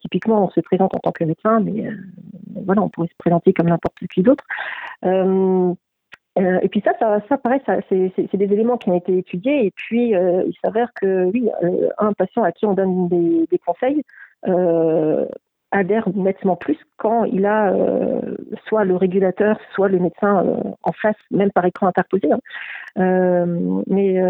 typiquement, 0.01 0.45
on 0.45 0.49
se 0.49 0.59
présente 0.61 0.95
en 0.95 0.99
tant 0.99 1.11
que 1.11 1.23
médecin, 1.23 1.59
mais 1.59 1.87
voilà, 2.65 2.81
on 2.81 2.89
pourrait 2.89 3.09
se 3.09 3.17
présenter 3.19 3.53
comme 3.53 3.69
n'importe 3.69 3.97
qui 4.11 4.23
d'autre. 4.23 4.43
Et 6.37 6.69
puis 6.69 6.83
ça, 6.85 6.91
ça, 6.99 7.19
ça 7.65 7.77
c'est, 7.89 8.37
des 8.37 8.45
éléments 8.45 8.77
qui 8.77 8.89
ont 8.89 8.97
été 8.97 9.17
étudiés. 9.17 9.65
Et 9.65 9.71
puis, 9.71 10.11
il 10.11 10.53
s'avère 10.63 10.91
que 10.93 11.25
oui, 11.25 11.49
un 11.97 12.13
patient 12.13 12.43
à 12.43 12.51
qui 12.51 12.65
on 12.65 12.73
donne 12.73 13.07
des, 13.07 13.57
conseils 13.65 14.03
adhère 15.71 16.07
nettement 16.15 16.55
plus 16.55 16.77
quand 16.97 17.25
il 17.25 17.45
a 17.45 17.73
euh, 17.73 18.35
soit 18.67 18.85
le 18.85 18.95
régulateur, 18.95 19.59
soit 19.73 19.89
le 19.89 19.99
médecin 19.99 20.45
euh, 20.45 20.55
en 20.83 20.91
face, 20.93 21.15
même 21.31 21.51
par 21.51 21.65
écran 21.65 21.87
interposé. 21.87 22.31
Hein. 22.31 22.39
Euh, 22.99 23.81
mais 23.87 24.21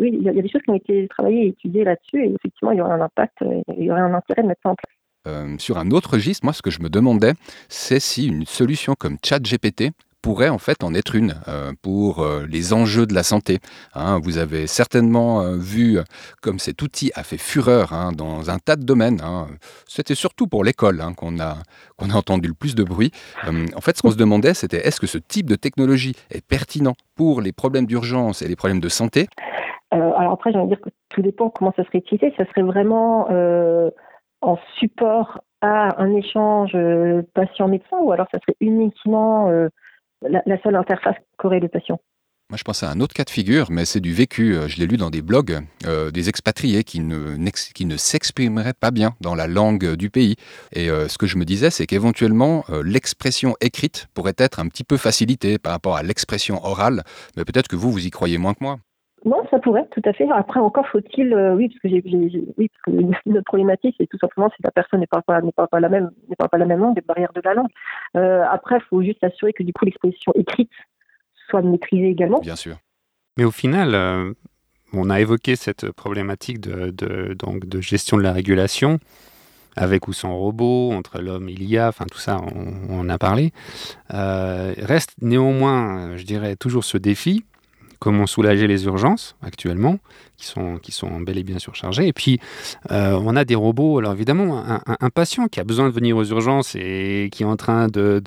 oui, 0.00 0.16
il 0.18 0.22
y, 0.22 0.28
a 0.28 0.42
des 0.42 0.48
choses 0.48 0.62
qui 0.62 0.70
ont 0.70 0.74
été 0.74 1.06
travaillées 1.08 1.44
et 1.44 1.48
étudiées 1.48 1.84
là-dessus, 1.84 2.24
et 2.24 2.34
effectivement, 2.34 2.72
il 2.72 2.78
y 2.78 2.80
aurait 2.80 2.94
un 2.94 3.00
impact, 3.00 3.38
il 3.76 3.84
y 3.84 3.90
aurait 3.90 4.00
un 4.00 4.14
intérêt 4.14 4.42
de 4.42 4.48
mettre 4.48 4.60
ça 4.62 4.70
en 4.70 4.74
place. 4.74 5.60
sur 5.60 5.78
un 5.78 5.90
autre 5.90 6.14
registre, 6.14 6.44
moi, 6.44 6.52
ce 6.52 6.62
que 6.62 6.70
je 6.70 6.80
me 6.80 6.88
demandais, 6.88 7.32
c'est 7.68 8.00
si 8.00 8.26
une 8.26 8.44
solution 8.44 8.94
comme 8.98 9.18
ChatGPT 9.22 9.92
pourrait 10.22 10.48
en 10.48 10.58
fait 10.58 10.82
en 10.82 10.94
être 10.94 11.14
une 11.14 11.34
euh, 11.48 11.72
pour 11.82 12.20
euh, 12.20 12.46
les 12.48 12.72
enjeux 12.72 13.06
de 13.06 13.14
la 13.14 13.22
santé. 13.22 13.58
Hein. 13.94 14.18
vous 14.22 14.38
avez 14.38 14.66
certainement 14.66 15.42
euh, 15.42 15.56
vu 15.56 15.98
comme 16.42 16.58
cet 16.58 16.82
outil 16.82 17.10
a 17.14 17.22
fait 17.22 17.38
fureur 17.38 17.92
hein, 17.92 18.12
dans 18.16 18.50
un 18.50 18.58
tas 18.58 18.76
de 18.76 18.84
domaines. 18.84 19.20
Hein. 19.22 19.46
C'était 19.86 20.14
surtout 20.14 20.46
pour 20.46 20.64
l'école 20.64 21.02
qu'on 21.16 21.38
a, 21.38 21.56
qu'on 21.96 22.10
a 22.10 22.14
entendu 22.14 22.48
le 22.48 22.54
plus 22.54 22.74
de 22.74 22.84
bruit. 22.84 23.12
en 23.46 23.80
fait, 23.80 23.96
ce 23.96 24.02
qu'on 24.02 24.10
se 24.10 24.16
demandait, 24.16 24.54
c'était 24.54 24.86
est-ce 24.86 25.00
que 25.00 25.06
ce 25.06 25.18
type 25.18 25.46
de 25.46 25.54
technologie 25.54 26.14
est 26.30 26.44
pertinent 26.44 26.94
pour 27.14 27.40
les 27.40 27.52
problèmes 27.52 27.86
d'urgence 27.86 28.42
et 28.42 28.48
les 28.48 28.56
problèmes 28.56 28.80
de 28.80 28.88
santé? 28.88 29.28
Alors 29.90 30.32
après, 30.32 30.52
j'ai 30.52 30.58
envie 30.58 30.70
de 30.70 30.74
dire 30.74 30.84
que 30.84 30.90
tout 31.08 31.22
dépend 31.22 31.50
comment 31.50 31.72
ça 31.76 31.84
serait 31.84 31.98
utilisé. 31.98 32.34
Ça 32.36 32.44
serait 32.46 32.62
vraiment 32.62 33.28
en 34.40 34.58
support 34.78 35.40
à 35.60 36.00
un 36.00 36.14
échange 36.14 36.76
patient-médecin 37.34 37.98
ou 38.00 38.12
alors 38.12 38.26
ça 38.32 38.38
serait 38.40 38.56
uniquement 38.60 39.50
la, 40.22 40.62
seule 40.62 40.76
interface 40.76 41.16
qu'aurait 41.36 41.60
le 41.60 41.68
patient. 41.68 42.00
Moi, 42.50 42.56
je 42.56 42.64
pense 42.64 42.82
à 42.82 42.90
un 42.90 43.00
autre 43.00 43.12
cas 43.12 43.24
de 43.24 43.30
figure, 43.30 43.66
mais 43.70 43.84
c'est 43.84 44.00
du 44.00 44.14
vécu. 44.14 44.56
Euh, 44.56 44.68
je 44.68 44.78
l'ai 44.78 44.86
lu 44.86 44.96
dans 44.96 45.10
des 45.10 45.20
blogs, 45.20 45.60
euh, 45.84 46.10
des 46.10 46.30
expatriés 46.30 46.82
qui 46.82 47.00
ne, 47.00 47.96
s'exprimeraient 47.98 48.72
pas 48.72 48.90
bien 48.90 49.14
dans 49.20 49.34
la 49.34 49.46
langue 49.46 49.96
du 49.96 50.08
pays. 50.08 50.36
Et 50.72 50.88
euh, 50.88 51.08
ce 51.08 51.18
que 51.18 51.26
je 51.26 51.36
me 51.36 51.44
disais, 51.44 51.68
c'est 51.68 51.86
qu'éventuellement, 51.86 52.64
l'expression 52.82 53.54
écrite 53.60 54.06
pourrait 54.14 54.36
être 54.38 54.60
un 54.60 54.68
petit 54.68 54.84
peu 54.84 54.96
facilitée 54.96 55.58
par 55.58 55.72
rapport 55.72 55.96
à 55.96 56.02
l'expression 56.02 56.64
orale. 56.64 57.02
Mais 57.36 57.44
peut-être 57.44 57.68
que 57.68 57.76
vous, 57.76 57.92
vous 57.92 58.06
y 58.06 58.10
croyez 58.10 58.38
moins 58.38 58.54
que 58.54 58.62
moi. 58.64 58.78
Non, 59.28 59.46
ça 59.50 59.58
pourrait, 59.58 59.86
tout 59.90 60.00
à 60.06 60.14
fait. 60.14 60.26
Après, 60.30 60.58
encore 60.58 60.86
faut-il, 60.88 61.34
euh, 61.34 61.54
oui, 61.54 61.68
parce 61.68 61.80
que 61.80 61.88
j'ai, 61.90 62.02
notre 63.26 63.44
problématique, 63.44 63.94
c'est 63.98 64.06
tout 64.06 64.16
simplement 64.18 64.48
si 64.56 64.62
la 64.64 64.70
personne 64.70 65.00
ne 65.00 65.06
parle 65.06 65.22
pas, 65.22 65.34
la 65.80 65.88
même, 65.90 66.10
ne 66.30 66.34
parle 66.34 66.48
pas 66.48 66.56
la 66.56 66.64
même 66.64 66.80
langue, 66.80 66.94
des 66.94 67.02
barrières 67.02 67.32
de 67.34 67.42
la 67.44 67.52
langue. 67.52 67.68
Euh, 68.16 68.42
après, 68.50 68.76
il 68.76 68.84
faut 68.88 69.02
juste 69.02 69.20
s'assurer 69.20 69.52
que 69.52 69.62
du 69.62 69.74
coup 69.74 69.84
l'exposition 69.84 70.32
écrite 70.34 70.70
soit 71.50 71.60
maîtrisée 71.60 72.08
également. 72.08 72.40
Bien 72.40 72.56
sûr. 72.56 72.76
Mais 73.36 73.44
au 73.44 73.50
final, 73.50 73.94
euh, 73.94 74.32
on 74.94 75.10
a 75.10 75.20
évoqué 75.20 75.56
cette 75.56 75.90
problématique 75.92 76.60
de, 76.60 77.34
donc 77.34 77.66
de 77.66 77.80
gestion 77.82 78.16
de 78.16 78.22
la 78.22 78.32
régulation 78.32 78.98
avec 79.76 80.08
ou 80.08 80.12
sans 80.14 80.36
robot, 80.36 80.90
entre 80.92 81.20
l'homme 81.20 81.48
et 81.50 81.52
l'IA, 81.52 81.88
enfin 81.88 82.06
tout 82.10 82.18
ça, 82.18 82.40
on, 82.40 82.72
on 82.88 83.08
a 83.08 83.18
parlé. 83.18 83.52
reste 84.08 85.14
néanmoins, 85.20 86.16
je 86.16 86.24
dirais, 86.24 86.56
toujours 86.56 86.84
ce 86.84 86.96
défi 86.96 87.44
comment 87.98 88.26
soulager 88.26 88.66
les 88.66 88.84
urgences 88.84 89.36
actuellement, 89.42 89.98
qui 90.36 90.46
sont, 90.46 90.78
qui 90.78 90.92
sont 90.92 91.20
bel 91.20 91.38
et 91.38 91.42
bien 91.42 91.58
surchargées. 91.58 92.06
Et 92.06 92.12
puis, 92.12 92.40
euh, 92.90 93.18
on 93.22 93.36
a 93.36 93.44
des 93.44 93.54
robots. 93.54 93.98
Alors 93.98 94.12
évidemment, 94.12 94.64
un, 94.86 95.10
patient 95.10 95.48
qui 95.48 95.60
a 95.60 95.64
besoin 95.64 95.88
de 95.88 95.94
venir 95.94 96.16
aux 96.16 96.24
urgences 96.24 96.74
et 96.76 97.28
qui 97.32 97.42
est 97.42 97.46
en 97.46 97.56
train 97.56 97.88
de, 97.88 98.22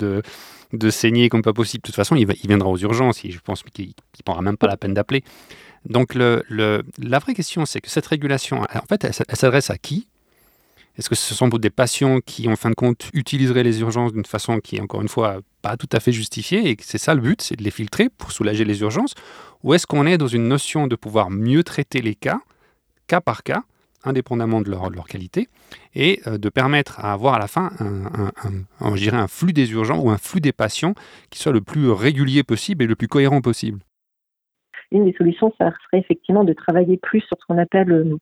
de, 0.72 0.90
saigner 0.90 1.28
comme 1.28 1.42
pas 1.42 1.52
possible, 1.52 1.82
de 1.82 1.86
toute 1.86 1.94
façon, 1.94 2.16
il, 2.16 2.26
viendra 2.46 2.68
aux 2.68 2.78
urgences. 2.78 3.24
Et 3.24 3.30
je 3.30 3.40
pense 3.40 3.62
qu'il 3.62 3.86
ne 3.88 4.22
prendra 4.24 4.42
même 4.42 4.56
pas 4.56 4.66
la 4.66 4.76
peine 4.76 4.94
d'appeler. 4.94 5.24
Donc 5.88 6.14
le, 6.14 6.44
le, 6.48 6.82
la 6.98 7.18
vraie 7.18 7.34
question, 7.34 7.66
c'est 7.66 7.80
que 7.80 7.90
cette 7.90 8.06
régulation, 8.06 8.62
en 8.62 8.86
fait, 8.88 9.04
elle 9.04 9.36
s'adresse 9.36 9.70
à 9.70 9.78
qui? 9.78 10.06
Est-ce 10.98 11.08
que 11.08 11.14
ce 11.14 11.34
sont 11.34 11.48
des 11.48 11.70
patients 11.70 12.20
qui, 12.20 12.48
en 12.48 12.56
fin 12.56 12.70
de 12.70 12.74
compte, 12.74 13.08
utiliseraient 13.14 13.62
les 13.62 13.80
urgences 13.80 14.12
d'une 14.12 14.26
façon 14.26 14.60
qui 14.60 14.80
encore 14.80 15.00
une 15.00 15.08
fois, 15.08 15.38
pas 15.62 15.76
tout 15.76 15.88
à 15.92 16.00
fait 16.00 16.12
justifiée 16.12 16.70
et 16.70 16.76
c'est 16.80 16.98
ça 16.98 17.14
le 17.14 17.20
but, 17.20 17.40
c'est 17.40 17.56
de 17.56 17.64
les 17.64 17.70
filtrer 17.70 18.08
pour 18.10 18.32
soulager 18.32 18.64
les 18.64 18.80
urgences? 18.82 19.14
Ou 19.62 19.74
est-ce 19.74 19.86
qu'on 19.86 20.06
est 20.06 20.18
dans 20.18 20.26
une 20.26 20.48
notion 20.48 20.86
de 20.86 20.96
pouvoir 20.96 21.30
mieux 21.30 21.64
traiter 21.64 22.02
les 22.02 22.14
cas, 22.14 22.40
cas 23.06 23.20
par 23.20 23.42
cas, 23.42 23.62
indépendamment 24.04 24.60
de 24.60 24.70
leur, 24.70 25.06
qualité, 25.06 25.48
et 25.94 26.20
euh, 26.26 26.36
de 26.36 26.48
permettre 26.48 27.00
à 27.00 27.12
avoir 27.12 27.34
à 27.34 27.38
la 27.38 27.46
fin 27.46 27.70
un, 27.78 28.30
un, 28.80 29.14
un 29.14 29.28
flux 29.28 29.52
des 29.52 29.70
urgences 29.72 30.04
ou 30.04 30.10
un 30.10 30.18
flux 30.18 30.40
des 30.40 30.52
patients 30.52 30.94
qui 31.30 31.38
soit 31.38 31.52
le 31.52 31.60
plus 31.60 31.90
régulier 31.90 32.42
possible 32.42 32.84
et 32.84 32.86
le 32.86 32.96
plus 32.96 33.08
cohérent 33.08 33.40
possible? 33.40 33.80
Une 34.90 35.06
des 35.06 35.14
solutions, 35.16 35.54
ça 35.56 35.70
serait 35.84 36.00
effectivement 36.00 36.44
de 36.44 36.52
travailler 36.52 36.98
plus 36.98 37.20
sur 37.20 37.36
ce 37.40 37.46
qu'on 37.46 37.56
appelle 37.56 38.18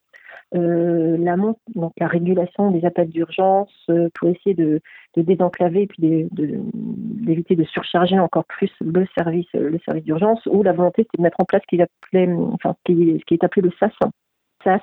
euh, 0.55 1.17
l'amont, 1.17 1.57
donc 1.75 1.93
la 1.99 2.09
régulation 2.09 2.71
des 2.71 2.85
appels 2.85 3.09
d'urgence 3.09 3.73
euh, 3.89 4.09
pour 4.15 4.29
essayer 4.29 4.55
de, 4.55 4.81
de 5.17 5.23
désenclaver 5.23 5.83
et 5.83 5.87
puis 5.87 6.29
d'éviter 6.33 7.55
de, 7.55 7.65
surcharger 7.65 8.19
encore 8.19 8.45
plus 8.47 8.71
le 8.81 9.07
service, 9.17 9.47
le 9.55 9.79
service 9.85 10.05
d'urgence, 10.05 10.45
où 10.47 10.63
la 10.63 10.73
volonté 10.73 11.03
c'était 11.03 11.19
de 11.19 11.23
mettre 11.23 11.41
en 11.41 11.45
place 11.45 11.63
ce 11.63 11.77
qui, 11.77 11.81
appelait, 11.81 12.33
enfin, 12.53 12.75
ce 12.87 12.93
qui, 12.93 13.35
est 13.35 13.45
appelé 13.45 13.69
le 13.69 13.73
SAS, 13.79 13.93
SAS 14.65 14.83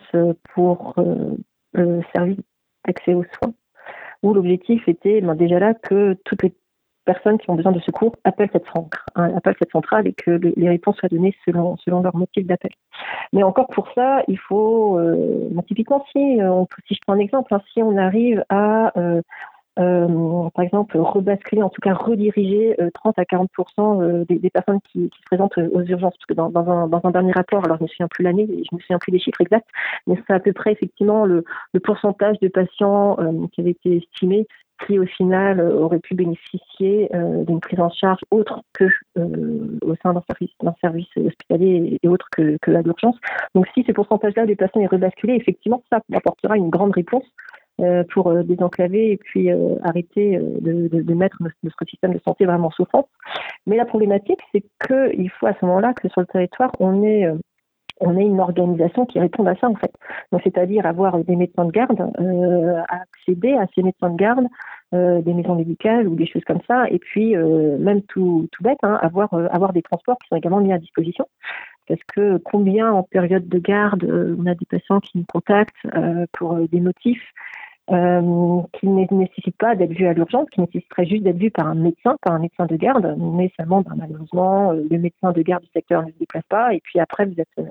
pour 0.53 0.95
euh, 0.97 2.01
service 2.15 2.39
d'accès 2.86 3.13
aux 3.13 3.25
soins, 3.25 3.53
où 4.23 4.34
l'objectif 4.34 4.88
était 4.88 5.21
ben, 5.21 5.36
déjà 5.36 5.60
là 5.60 5.73
que 5.73 6.15
toutes 6.23 6.43
les 6.43 6.53
personnes 7.08 7.38
qui 7.39 7.50
ont 7.50 7.56
besoin 7.56 7.72
de 7.72 7.80
secours 7.80 8.15
appellent 8.26 8.50
cette, 8.52 8.65
hein, 9.15 9.32
cette 9.58 9.72
centrale 9.72 10.08
et 10.08 10.13
que 10.13 10.32
les 10.32 10.70
réponses 10.70 10.98
soient 10.98 11.10
données 11.10 11.34
selon, 11.46 11.78
selon 11.78 12.02
leur 12.02 12.15
motif 12.15 12.46
d'appel. 12.46 12.72
Mais 13.34 13.43
encore 13.43 13.67
pour 13.67 13.88
ça, 13.96 14.22
il 14.28 14.38
faut, 14.38 15.00
euh, 15.00 15.50
typiquement, 15.67 16.06
si, 16.12 16.41
euh, 16.41 16.63
si 16.88 16.96
je 16.96 17.00
prends 17.06 17.13
un 17.13 17.20
exemple, 17.20 17.54
hein, 17.54 17.62
si 17.74 17.82
on 17.82 17.98
arrive 17.98 18.43
à, 18.50 18.91
euh, 19.00 19.22
par 19.78 20.63
exemple, 20.65 20.98
rebasculer, 20.98 21.62
en 21.62 21.70
tout 21.70 21.82
cas 21.82 21.93
rediriger 21.93 22.76
30 22.96 23.20
à 23.20 23.26
40% 23.26 24.26
des, 24.26 24.50
personnes 24.50 24.80
qui, 24.91 25.12
se 25.15 25.26
présentent 25.26 25.58
aux 25.58 25.84
urgences, 25.84 26.15
parce 26.17 26.26
que 26.26 26.34
dans, 26.34 26.52
un, 26.70 26.88
dans 26.88 27.02
un, 27.04 27.12
dernier 27.12 27.32
rapport, 27.32 27.63
alors 27.63 27.78
je 27.78 27.84
ne 27.84 27.86
me 27.86 27.89
souviens 27.89 28.08
plus 28.08 28.24
l'année, 28.24 28.48
je 28.48 28.54
ne 28.54 28.78
me 28.78 28.82
souviens 28.82 28.98
plus 28.98 29.12
des 29.12 29.20
chiffres 29.20 29.41
exacts, 29.41 29.70
mais 30.08 30.15
c'est 30.26 30.34
à 30.34 30.39
peu 30.39 30.52
près 30.52 30.72
effectivement 30.72 31.26
le, 31.26 31.46
le 31.74 31.80
pourcentage 31.80 32.39
de 32.39 32.48
patients 32.48 33.17
qui 33.54 33.62
avait 33.62 33.72
été 33.72 33.98
estimé 33.98 34.48
qui 34.85 34.99
au 34.99 35.05
final 35.05 35.59
euh, 35.59 35.79
auraient 35.79 35.99
pu 35.99 36.15
bénéficier 36.15 37.09
euh, 37.13 37.43
d'une 37.45 37.59
prise 37.59 37.79
en 37.79 37.89
charge 37.89 38.19
autre 38.31 38.61
que 38.73 38.85
euh, 39.17 39.77
au 39.81 39.95
sein 40.03 40.13
d'un 40.13 40.23
service, 40.27 40.51
service 40.81 41.07
hospitalier 41.17 41.99
et, 42.01 42.07
autre 42.07 42.27
que, 42.31 42.57
que 42.61 42.71
à. 42.71 43.15
Donc 43.55 43.67
si 43.73 43.83
ce 43.83 43.91
pourcentage-là 43.91 44.45
des 44.45 44.55
patients 44.55 44.81
est 44.81 44.87
rebasculé, 44.87 45.33
effectivement, 45.33 45.83
ça 45.91 45.99
apportera 46.13 46.57
une 46.57 46.69
grande 46.69 46.91
réponse 46.91 47.25
pour 48.09 48.33
désenclaver 48.43 49.11
et 49.11 49.17
puis 49.17 49.51
arrêter 49.83 50.39
de, 50.39 51.13
mettre 51.13 51.37
notre 51.39 51.85
système 51.87 52.11
de 52.11 52.19
santé 52.25 52.45
vraiment 52.45 52.71
souffrant. 52.71 53.07
Mais 53.67 53.77
la 53.77 53.85
problématique, 53.85 54.39
c'est 54.51 54.63
qu'il 54.87 55.29
faut 55.29 55.45
à 55.45 55.53
ce 55.53 55.63
moment-là 55.63 55.93
que 55.93 56.09
sur 56.09 56.21
le 56.21 56.25
territoire, 56.25 56.71
on 56.79 57.03
ait 57.03 57.31
on 57.99 58.17
ait 58.17 58.25
une 58.25 58.39
organisation 58.39 59.05
qui 59.05 59.19
réponde 59.19 59.47
à 59.47 59.55
ça 59.55 59.67
en 59.69 59.75
fait. 59.75 59.91
C'est-à-dire 60.43 60.86
avoir 60.86 61.17
des 61.23 61.36
médecins 61.36 61.65
de 61.65 61.71
garde, 61.71 61.99
euh, 62.19 62.81
accéder 62.89 63.53
à 63.53 63.65
ces 63.75 63.83
médecins 63.83 64.10
de 64.10 64.17
garde, 64.17 64.47
euh, 64.93 65.21
des 65.21 65.33
maisons 65.33 65.55
médicales 65.55 66.07
ou 66.07 66.15
des 66.15 66.27
choses 66.27 66.43
comme 66.45 66.62
ça, 66.67 66.89
et 66.89 66.99
puis 66.99 67.36
euh, 67.36 67.77
même 67.77 68.01
tout, 68.03 68.47
tout 68.51 68.63
bête, 68.63 68.79
hein, 68.83 68.97
avoir 69.01 69.33
avoir 69.33 69.73
des 69.73 69.81
transports 69.81 70.17
qui 70.19 70.27
sont 70.29 70.36
également 70.36 70.62
mis 70.62 70.73
à 70.73 70.77
disposition 70.77 71.27
parce 71.88 72.01
que 72.13 72.38
combien 72.43 72.91
en 72.91 73.03
période 73.03 73.47
de 73.47 73.60
garde 73.60 74.03
on 74.03 74.45
a 74.45 74.55
des 74.55 74.65
patients 74.65 74.99
qui 74.99 75.17
nous 75.19 75.25
contactent 75.25 75.88
pour 76.33 76.55
des 76.67 76.81
motifs 76.81 77.31
euh, 77.89 78.62
qui 78.73 78.88
ne 78.88 79.06
nécessite 79.12 79.56
pas 79.58 79.76
d'être 79.76 79.93
vu 79.93 80.08
à 80.08 80.13
l'urgence, 80.13 80.50
qui 80.50 80.60
nécessiterait 80.60 81.06
juste 81.06 81.23
d'être 81.23 81.38
vu 81.38 81.52
par 81.52 81.67
un 81.67 81.76
médecin, 81.76 82.17
par 82.21 82.34
un 82.34 82.39
médecin 82.39 82.65
de 82.65 82.76
garde, 82.76 83.15
mais 83.17 83.50
seulement, 83.56 83.82
ben, 83.82 83.95
malheureusement, 83.95 84.73
euh, 84.73 84.84
le 84.89 84.97
médecin 84.97 85.32
de 85.32 85.41
garde 85.41 85.63
du 85.63 85.69
secteur 85.69 86.04
ne 86.06 86.12
se 86.12 86.17
déplace 86.17 86.43
pas, 86.50 86.73
et 86.73 86.82
puis 86.82 87.00
après, 87.00 87.26
vous 87.26 87.39
êtes, 87.39 87.47
euh, 87.60 87.63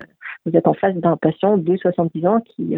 vous 0.47 0.57
êtes 0.57 0.67
en 0.67 0.73
face 0.73 0.95
d'un 0.95 1.19
patient 1.19 1.59
de 1.59 1.77
70 1.77 2.27
ans 2.27 2.41
qui, 2.41 2.77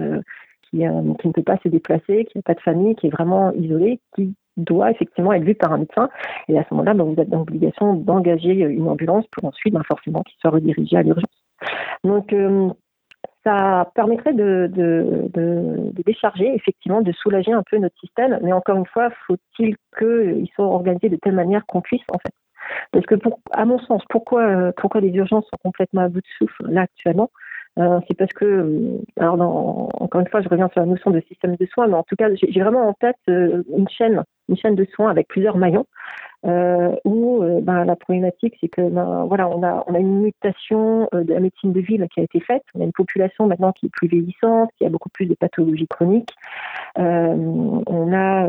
qui, 0.71 0.79
qui, 0.79 0.85
ne 1.29 1.33
peut 1.33 1.43
pas 1.43 1.59
se 1.63 1.69
déplacer, 1.69 2.25
qui 2.25 2.39
n'a 2.39 2.43
pas 2.43 2.55
de 2.55 2.61
famille, 2.61 2.97
qui 2.97 3.07
est 3.07 3.11
vraiment 3.11 3.53
isolé, 3.53 4.01
qui 4.17 4.35
doit 4.57 4.91
effectivement 4.91 5.33
être 5.33 5.45
vu 5.45 5.55
par 5.55 5.73
un 5.73 5.79
médecin, 5.79 6.09
et 6.49 6.59
à 6.59 6.65
ce 6.65 6.75
moment-là, 6.75 6.95
ben, 6.95 7.05
vous 7.05 7.21
êtes 7.21 7.29
dans 7.29 7.39
l'obligation 7.39 7.95
d'engager 7.95 8.53
une 8.53 8.89
ambulance 8.89 9.27
pour 9.29 9.45
ensuite, 9.45 9.75
ben, 9.75 9.83
forcément, 9.85 10.23
qu'il 10.23 10.37
soit 10.41 10.51
redirigé 10.51 10.97
à 10.97 11.03
l'urgence. 11.03 11.25
Donc, 12.03 12.35
ça 13.49 13.91
permettrait 13.95 14.35
de, 14.35 14.71
décharger, 16.05 16.55
effectivement, 16.55 17.01
de 17.01 17.13
soulager 17.13 17.53
un 17.53 17.63
peu 17.69 17.79
notre 17.79 17.99
système. 17.99 18.39
Mais 18.43 18.53
encore 18.53 18.77
une 18.77 18.87
fois, 18.87 19.09
faut-il 19.27 19.77
qu'il 19.99 20.49
soit 20.55 20.67
organisé 20.67 21.09
de 21.09 21.17
telle 21.17 21.35
manière 21.35 21.65
qu'on 21.67 21.81
puisse, 21.81 22.05
en 22.13 22.19
fait. 22.19 22.35
Parce 22.93 23.07
que, 23.07 23.15
à 23.53 23.65
mon 23.65 23.79
sens, 23.79 24.03
pourquoi, 24.11 24.73
pourquoi 24.77 25.01
les 25.01 25.11
urgences 25.11 25.45
sont 25.45 25.59
complètement 25.63 26.03
à 26.03 26.09
bout 26.09 26.21
de 26.21 26.27
souffle 26.39 26.71
là 26.71 26.83
actuellement 26.83 27.31
euh, 27.79 28.01
c'est 28.09 28.17
parce 28.17 28.33
que, 28.33 28.45
euh, 28.45 28.99
alors 29.21 29.41
encore 30.03 30.21
une 30.21 30.27
fois, 30.29 30.41
je 30.41 30.49
reviens 30.49 30.69
sur 30.69 30.81
la 30.81 30.87
notion 30.87 31.11
de 31.13 31.21
système 31.29 31.55
de 31.55 31.67
soins, 31.67 31.87
mais 31.87 31.95
en 31.95 32.03
tout 32.03 32.17
cas, 32.17 32.29
j'ai 32.35 32.61
vraiment 32.61 32.89
en 32.89 32.93
tête 32.95 33.17
euh, 33.29 33.63
une 33.77 33.89
chaîne, 33.89 34.25
une 34.49 34.57
chaîne 34.57 34.75
de 34.75 34.85
soins 34.85 35.11
avec 35.11 35.29
plusieurs 35.29 35.57
maillons 35.57 35.87
euh, 36.47 36.95
où 37.05 37.43
euh, 37.43 37.61
ben, 37.61 37.85
la 37.85 37.97
problématique, 37.97 38.55
c'est 38.61 38.69
que 38.69 38.83
ben, 38.83 39.25
voilà, 39.25 39.49
on 39.49 39.63
a, 39.65 39.85
on 39.89 39.95
a 39.95 39.99
une 39.99 40.21
mutation 40.21 41.09
euh, 41.13 41.25
de 41.25 41.35
la 41.35 41.41
médecine 41.41 41.73
de 41.73 41.81
ville 41.81 42.07
qui 42.15 42.21
a 42.21 42.23
été 42.23 42.39
faite. 42.39 42.63
On 42.77 42.81
a 42.81 42.85
une 42.85 42.93
population 42.93 43.49
maintenant 43.49 43.73
qui 43.73 43.87
est 43.87 43.91
plus 43.91 44.07
vieillissante, 44.07 44.71
qui 44.79 44.87
a 44.87 44.89
beaucoup 44.89 45.09
plus 45.09 45.27
de 45.27 45.35
pathologies 45.35 45.89
chroniques. 45.89 46.33
On 46.97 48.13
a, 48.13 48.49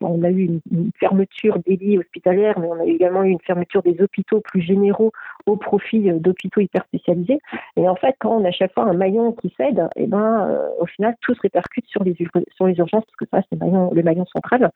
on 0.00 0.22
a 0.22 0.30
eu 0.30 0.44
une, 0.70 0.90
fermeture 0.98 1.58
des 1.66 1.76
lits 1.76 1.98
hospitalières, 1.98 2.58
mais 2.58 2.68
on 2.68 2.80
a 2.80 2.84
également 2.84 3.22
eu 3.24 3.30
une 3.30 3.40
fermeture 3.40 3.82
des 3.82 4.00
hôpitaux 4.00 4.40
plus 4.40 4.62
généraux 4.62 5.12
au 5.46 5.56
profit 5.56 6.12
d'hôpitaux 6.12 6.60
hyper 6.60 6.84
spécialisés. 6.84 7.40
Et 7.76 7.88
en 7.88 7.96
fait, 7.96 8.14
quand 8.20 8.36
on 8.36 8.44
a 8.44 8.50
chaque 8.50 8.72
fois 8.72 8.84
un 8.84 8.94
maillon 8.94 9.32
qui 9.32 9.52
cède, 9.56 9.80
et 9.96 10.04
eh 10.04 10.06
ben, 10.06 10.58
au 10.78 10.86
final, 10.86 11.14
tout 11.20 11.34
se 11.34 11.40
répercute 11.40 11.86
sur 11.86 12.04
les, 12.04 12.16
sur 12.54 12.66
les 12.66 12.78
urgences, 12.78 13.04
parce 13.04 13.16
que 13.18 13.26
ça, 13.30 13.42
c'est 13.42 13.58
le 13.58 13.66
maillon, 13.66 13.90
le 13.92 14.02
maillon 14.02 14.24
central. 14.26 14.70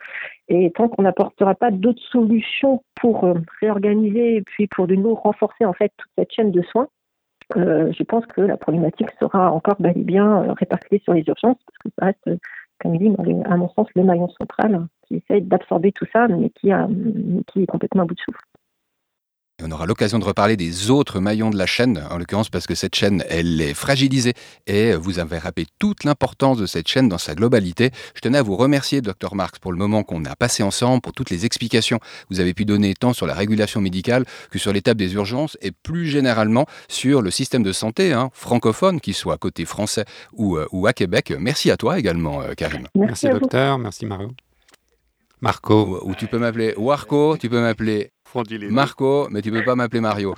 Et 0.48 0.70
tant 0.72 0.88
qu'on 0.88 1.02
n'apportera 1.02 1.54
pas 1.54 1.70
d'autres 1.70 2.05
solutions 2.10 2.82
pour 3.00 3.24
euh, 3.24 3.34
réorganiser 3.60 4.36
et 4.36 4.42
puis 4.42 4.66
pour 4.66 4.86
de 4.86 4.94
nouveau 4.94 5.14
renforcer 5.14 5.64
en 5.64 5.72
fait 5.72 5.92
toute 5.96 6.10
cette 6.16 6.32
chaîne 6.32 6.52
de 6.52 6.62
soins, 6.62 6.88
euh, 7.56 7.92
je 7.92 8.02
pense 8.02 8.26
que 8.26 8.40
la 8.40 8.56
problématique 8.56 9.10
sera 9.20 9.52
encore 9.52 9.76
bel 9.80 9.96
et 9.96 10.04
bien 10.04 10.42
euh, 10.42 10.52
répartie 10.52 10.98
sur 11.00 11.12
les 11.12 11.24
urgences, 11.26 11.58
parce 11.64 11.78
que 11.78 11.88
ça 11.98 12.06
reste, 12.06 12.40
comme 12.80 12.98
dit, 12.98 13.12
à 13.44 13.56
mon 13.56 13.68
sens, 13.70 13.86
le 13.94 14.02
maillon 14.02 14.28
central 14.30 14.86
qui 15.06 15.16
essaye 15.16 15.42
d'absorber 15.42 15.92
tout 15.92 16.06
ça, 16.12 16.26
mais 16.28 16.50
qui, 16.50 16.72
a, 16.72 16.88
qui 17.46 17.62
est 17.62 17.66
complètement 17.66 18.02
à 18.02 18.06
bout 18.06 18.14
de 18.14 18.20
souffle 18.20 18.40
on 19.62 19.70
aura 19.70 19.86
l'occasion 19.86 20.18
de 20.18 20.24
reparler 20.24 20.56
des 20.56 20.90
autres 20.90 21.18
maillons 21.18 21.48
de 21.48 21.56
la 21.56 21.64
chaîne, 21.64 22.04
en 22.10 22.18
l'occurrence 22.18 22.50
parce 22.50 22.66
que 22.66 22.74
cette 22.74 22.94
chaîne, 22.94 23.24
elle 23.30 23.60
est 23.60 23.72
fragilisée 23.72 24.34
et 24.66 24.94
vous 24.94 25.18
avez 25.18 25.38
rappelé 25.38 25.66
toute 25.78 26.04
l'importance 26.04 26.58
de 26.58 26.66
cette 26.66 26.88
chaîne 26.88 27.08
dans 27.08 27.16
sa 27.16 27.34
globalité. 27.34 27.90
Je 28.14 28.20
tenais 28.20 28.38
à 28.38 28.42
vous 28.42 28.56
remercier, 28.56 29.00
Dr 29.00 29.34
Marx, 29.34 29.58
pour 29.58 29.72
le 29.72 29.78
moment 29.78 30.02
qu'on 30.02 30.24
a 30.26 30.36
passé 30.36 30.62
ensemble, 30.62 31.00
pour 31.00 31.14
toutes 31.14 31.30
les 31.30 31.46
explications 31.46 31.98
que 31.98 32.04
vous 32.30 32.40
avez 32.40 32.52
pu 32.52 32.66
donner 32.66 32.92
tant 32.92 33.14
sur 33.14 33.26
la 33.26 33.32
régulation 33.32 33.80
médicale 33.80 34.26
que 34.50 34.58
sur 34.58 34.74
l'étape 34.74 34.98
des 34.98 35.14
urgences 35.14 35.56
et 35.62 35.70
plus 35.70 36.06
généralement 36.06 36.66
sur 36.88 37.22
le 37.22 37.30
système 37.30 37.62
de 37.62 37.72
santé 37.72 38.12
hein, 38.12 38.30
francophone, 38.34 39.00
qu'il 39.00 39.14
soit 39.14 39.38
côté 39.38 39.64
français 39.64 40.04
ou, 40.34 40.58
euh, 40.58 40.66
ou, 40.70 40.86
à 40.86 40.92
Québec. 40.92 41.32
Merci 41.38 41.70
à 41.70 41.78
toi 41.78 41.98
également, 41.98 42.42
euh, 42.42 42.52
Karim. 42.54 42.88
Merci, 42.94 43.28
docteur. 43.30 43.78
Merci, 43.78 44.04
Mario. 44.04 44.32
Marco. 45.40 46.00
Ou, 46.02 46.10
ou 46.10 46.14
tu 46.14 46.26
peux 46.26 46.38
m'appeler 46.38 46.74
Warco, 46.76 47.38
tu 47.38 47.48
peux 47.48 47.60
m'appeler 47.60 48.10
Marco, 48.70 49.28
mais 49.30 49.40
tu 49.40 49.50
peux 49.50 49.64
pas 49.64 49.74
m'appeler 49.76 50.00
Mario. 50.00 50.34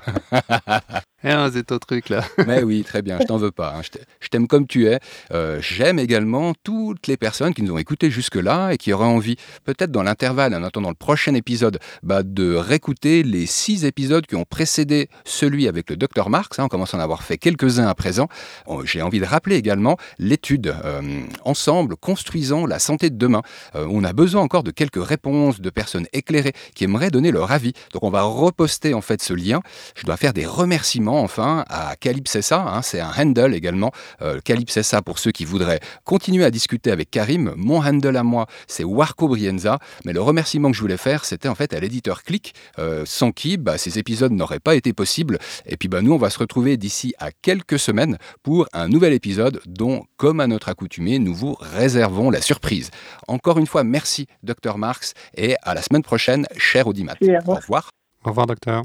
Ah, 1.24 1.48
c'est 1.52 1.66
ton 1.66 1.78
truc 1.78 2.08
là. 2.08 2.22
Mais 2.46 2.62
oui, 2.62 2.84
très 2.84 3.02
bien, 3.02 3.18
je 3.20 3.26
t'en 3.26 3.38
veux 3.38 3.50
pas. 3.50 3.74
Hein. 3.76 3.82
Je 4.20 4.28
t'aime 4.28 4.46
comme 4.46 4.66
tu 4.66 4.86
es. 4.86 5.00
Euh, 5.32 5.58
j'aime 5.60 5.98
également 5.98 6.52
toutes 6.62 7.06
les 7.06 7.16
personnes 7.16 7.54
qui 7.54 7.62
nous 7.62 7.72
ont 7.72 7.78
écoutés 7.78 8.10
jusque-là 8.10 8.72
et 8.72 8.76
qui 8.76 8.92
auraient 8.92 9.06
envie, 9.06 9.36
peut-être 9.64 9.90
dans 9.90 10.02
l'intervalle, 10.02 10.54
en 10.54 10.62
attendant 10.62 10.90
le 10.90 10.94
prochain 10.94 11.34
épisode, 11.34 11.78
bah, 12.02 12.22
de 12.22 12.54
réécouter 12.54 13.22
les 13.22 13.46
six 13.46 13.84
épisodes 13.84 14.26
qui 14.26 14.36
ont 14.36 14.44
précédé 14.44 15.08
celui 15.24 15.66
avec 15.66 15.90
le 15.90 15.96
docteur 15.96 16.30
Marx. 16.30 16.58
Hein. 16.58 16.64
on 16.64 16.68
commence 16.68 16.94
à 16.94 16.98
en 16.98 17.00
avoir 17.00 17.22
fait 17.22 17.38
quelques-uns 17.38 17.86
à 17.86 17.94
présent. 17.94 18.28
Oh, 18.66 18.82
j'ai 18.84 19.02
envie 19.02 19.20
de 19.20 19.24
rappeler 19.24 19.56
également 19.56 19.96
l'étude 20.18 20.74
euh, 20.84 21.20
Ensemble, 21.44 21.96
construisons 21.96 22.66
la 22.66 22.78
santé 22.78 23.10
de 23.10 23.16
demain. 23.16 23.42
Euh, 23.74 23.86
on 23.90 24.04
a 24.04 24.12
besoin 24.12 24.42
encore 24.42 24.62
de 24.62 24.70
quelques 24.70 25.04
réponses 25.04 25.60
de 25.60 25.70
personnes 25.70 26.06
éclairées 26.12 26.52
qui 26.74 26.84
aimeraient 26.84 27.10
donner 27.10 27.30
leur 27.32 27.50
avis. 27.50 27.72
Donc 27.92 28.02
on 28.04 28.10
va 28.10 28.22
reposter 28.22 28.94
en 28.94 29.00
fait 29.00 29.22
ce 29.22 29.34
lien. 29.34 29.60
Je 29.96 30.04
dois 30.04 30.16
faire 30.16 30.32
des 30.32 30.46
remerciements 30.46 31.20
enfin 31.20 31.64
à 31.68 31.96
Calypsessa, 31.96 32.60
hein, 32.60 32.82
c'est 32.82 33.00
un 33.00 33.10
handle 33.16 33.54
également, 33.54 33.92
euh, 34.22 34.40
Calypsessa 34.42 35.02
pour 35.02 35.18
ceux 35.18 35.30
qui 35.30 35.44
voudraient 35.44 35.80
continuer 36.04 36.44
à 36.44 36.50
discuter 36.50 36.90
avec 36.90 37.10
Karim. 37.10 37.52
Mon 37.56 37.84
handle 37.84 38.16
à 38.16 38.22
moi, 38.22 38.46
c'est 38.66 38.84
Warco 38.84 39.28
Brienza, 39.28 39.78
mais 40.04 40.12
le 40.12 40.20
remerciement 40.20 40.70
que 40.70 40.76
je 40.76 40.80
voulais 40.80 40.96
faire, 40.96 41.24
c'était 41.24 41.48
en 41.48 41.54
fait 41.54 41.72
à 41.74 41.80
l'éditeur 41.80 42.22
Click, 42.22 42.54
euh, 42.78 43.04
sans 43.06 43.32
qui 43.32 43.56
bah, 43.56 43.78
ces 43.78 43.98
épisodes 43.98 44.32
n'auraient 44.32 44.60
pas 44.60 44.74
été 44.74 44.92
possibles. 44.92 45.38
Et 45.66 45.76
puis 45.76 45.88
bah, 45.88 46.02
nous, 46.02 46.12
on 46.12 46.18
va 46.18 46.30
se 46.30 46.38
retrouver 46.38 46.76
d'ici 46.76 47.14
à 47.18 47.30
quelques 47.30 47.78
semaines 47.78 48.18
pour 48.42 48.66
un 48.72 48.88
nouvel 48.88 49.12
épisode 49.12 49.60
dont, 49.66 50.04
comme 50.16 50.40
à 50.40 50.46
notre 50.46 50.68
accoutumée, 50.68 51.18
nous 51.18 51.34
vous 51.34 51.56
réservons 51.60 52.30
la 52.30 52.40
surprise. 52.40 52.90
Encore 53.26 53.58
une 53.58 53.66
fois, 53.66 53.84
merci 53.84 54.26
Dr 54.42 54.78
Marx 54.78 55.14
et 55.36 55.56
à 55.62 55.74
la 55.74 55.82
semaine 55.82 56.02
prochaine, 56.02 56.46
cher 56.56 56.86
Audimat. 56.86 57.14
Au 57.46 57.56
revoir. 57.68 57.90
Au 58.24 58.30
revoir, 58.30 58.46
docteur. 58.46 58.82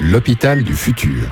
L'hôpital 0.00 0.62
du 0.62 0.74
futur. 0.74 1.28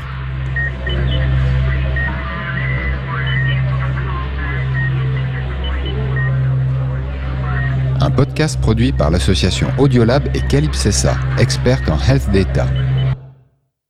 Un 8.00 8.10
podcast 8.10 8.60
produit 8.60 8.92
par 8.92 9.10
l'association 9.10 9.68
Audiolab 9.78 10.28
et 10.34 10.40
Calypsessa, 10.48 11.16
experte 11.38 11.88
en 11.88 11.98
health 11.98 12.30
data. 12.32 12.66